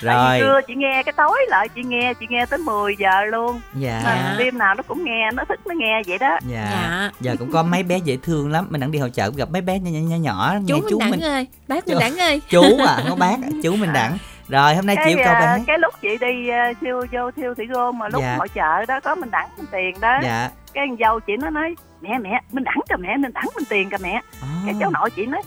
[0.01, 0.39] Rồi.
[0.39, 3.61] trưa chị nghe cái tối lại chị nghe chị nghe tới 10 giờ luôn.
[3.75, 4.01] Dạ.
[4.05, 6.39] Mà đêm nào nó cũng nghe nó thích nó nghe vậy đó.
[6.51, 6.69] Dạ.
[6.71, 7.11] Dạ.
[7.21, 8.67] giờ cũng có mấy bé dễ thương lắm.
[8.71, 10.91] Mình đang đi hội chợ gặp mấy bé nhỏ nhỏ, nhỏ, nhỏ chú nghe mình
[10.91, 12.41] chú đẳng mình ơi bác mình đẳng ơi.
[12.51, 14.19] Chú à không có bác chú mình đẳng
[14.49, 15.61] rồi hôm nay cái, chị yêu cầu à, bài hát.
[15.67, 18.37] cái lúc chị đi uh, siêu vô thiêu thủy gom mà lúc Dạ.
[18.39, 20.19] hội chợ đó có mình đẳng mình tiền đó.
[20.23, 20.51] Dạ.
[20.75, 23.65] Cái con dâu chị nó nói mẹ mẹ mình đẳng kìa mẹ mình đẳng mình
[23.69, 24.21] tiền kìa mẹ.
[24.67, 25.43] Cái cháu nội chị nói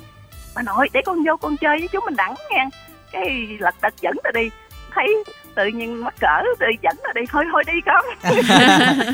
[0.56, 2.66] bà nội để con vô con chơi với chú mình đẳng nha.
[3.12, 4.50] Cái lật đật dẫn ta đi.
[4.96, 5.24] Thấy
[5.56, 8.06] tự nhiên mắc cỡ tự dẫn ta đi thôi thôi đi con.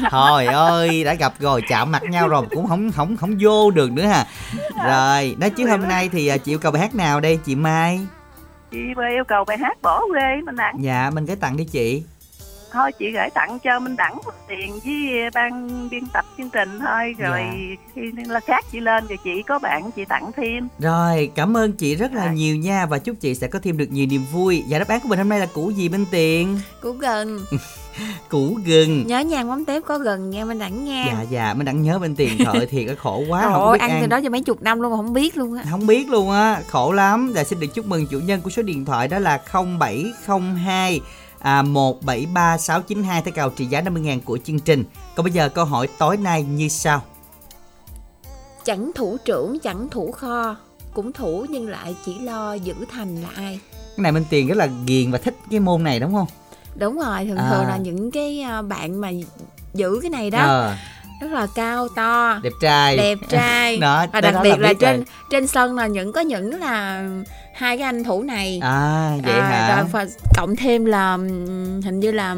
[0.12, 3.92] Thôi ơi đã gặp rồi chạm mặt nhau rồi cũng không không không vô được
[3.92, 4.26] nữa ha
[4.86, 7.56] rồi nói chứ hôm nay thì à, chị yêu cầu bài hát nào đây chị
[7.56, 8.00] Mai
[8.72, 8.80] chị
[9.10, 12.04] yêu cầu bài hát bỏ quê mình tặng dạ mình cái tặng đi chị
[12.72, 16.80] thôi chị gửi tặng cho minh đẳng một tiền với ban biên tập chương trình
[16.80, 17.16] thôi.
[17.18, 17.42] Rồi
[17.96, 20.68] khi là khác chị lên rồi chị có bạn chị tặng thêm.
[20.80, 23.92] Rồi cảm ơn chị rất là nhiều nha và chúc chị sẽ có thêm được
[23.92, 24.64] nhiều niềm vui.
[24.70, 26.60] Và đáp án của mình hôm nay là củ gì bên tiền?
[26.82, 27.40] Củ gần
[28.30, 29.08] củ gừng.
[29.08, 32.00] Nhớ nhang mắm tép có gần nha mình đẳng nha dạ dạ mình đang nhớ
[32.00, 34.42] bên tiền trời thiệt khổ quá Trời không biết ăn ăn, từ đó cho mấy
[34.42, 35.64] chục năm luôn mà không biết luôn á.
[35.70, 37.32] Không biết luôn á khổ lắm.
[37.36, 41.02] Và xin được chúc mừng chủ nhân của số điện thoại đó là 0702
[41.40, 44.84] à, 173692 theo cào trị giá 50.000 của chương trình.
[45.16, 47.02] Còn bây giờ câu hỏi tối nay như sau.
[48.66, 50.56] Chẳng thủ trưởng chẳng thủ kho
[50.94, 53.60] cũng thủ nhưng lại chỉ lo giữ thành là ai?
[53.98, 56.28] Cái này bên tiền rất là ghiền và thích cái môn này đúng không?
[56.76, 57.50] Đúng rồi thường À.
[57.52, 59.12] thường là những cái à, bạn mà
[59.74, 60.40] giữ cái này đó.
[60.40, 60.76] Ờ,
[61.22, 62.40] rất là cao to.
[62.44, 62.98] Đẹp trai.
[62.98, 63.78] Đẹp trai.
[63.82, 65.06] Đó, và đặc biệt là trên rồi.
[65.30, 67.04] trên sân là những có những là
[67.56, 68.60] hai cái anh thủ này.
[68.64, 69.76] À vậy hả?
[69.76, 70.06] rồi và
[70.38, 71.18] cộng thêm là
[71.84, 72.36] hình như là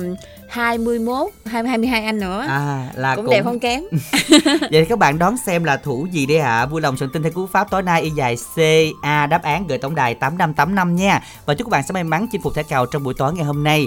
[0.50, 2.46] 21 20 22 anh nữa.
[2.50, 3.84] À là cũng, đẹp không kém.
[4.72, 7.32] Vậy các bạn đón xem là thủ gì đây ạ vui lòng soạn tin theo
[7.32, 8.60] cú pháp tối nay y dài c
[9.02, 11.22] a đáp án gửi tổng đài tám năm tám năm nha.
[11.46, 13.46] Và chúc các bạn sẽ may mắn chinh phục thẻ cào trong buổi tối ngày
[13.46, 13.86] hôm nay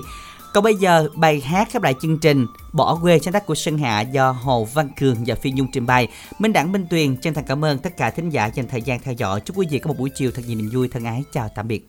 [0.54, 2.46] còn bây giờ, bài hát khép lại chương trình.
[2.72, 5.86] Bỏ quê sáng tác của Sơn Hạ do Hồ Văn Cường và Phi Nhung trình
[5.86, 6.08] bày.
[6.38, 9.00] Minh Đẳng, Minh Tuyền chân thành cảm ơn tất cả thính giả dành thời gian
[9.00, 9.40] theo dõi.
[9.40, 11.68] Chúc quý vị có một buổi chiều thật nhiều niềm vui, thân ái, chào tạm
[11.68, 11.88] biệt.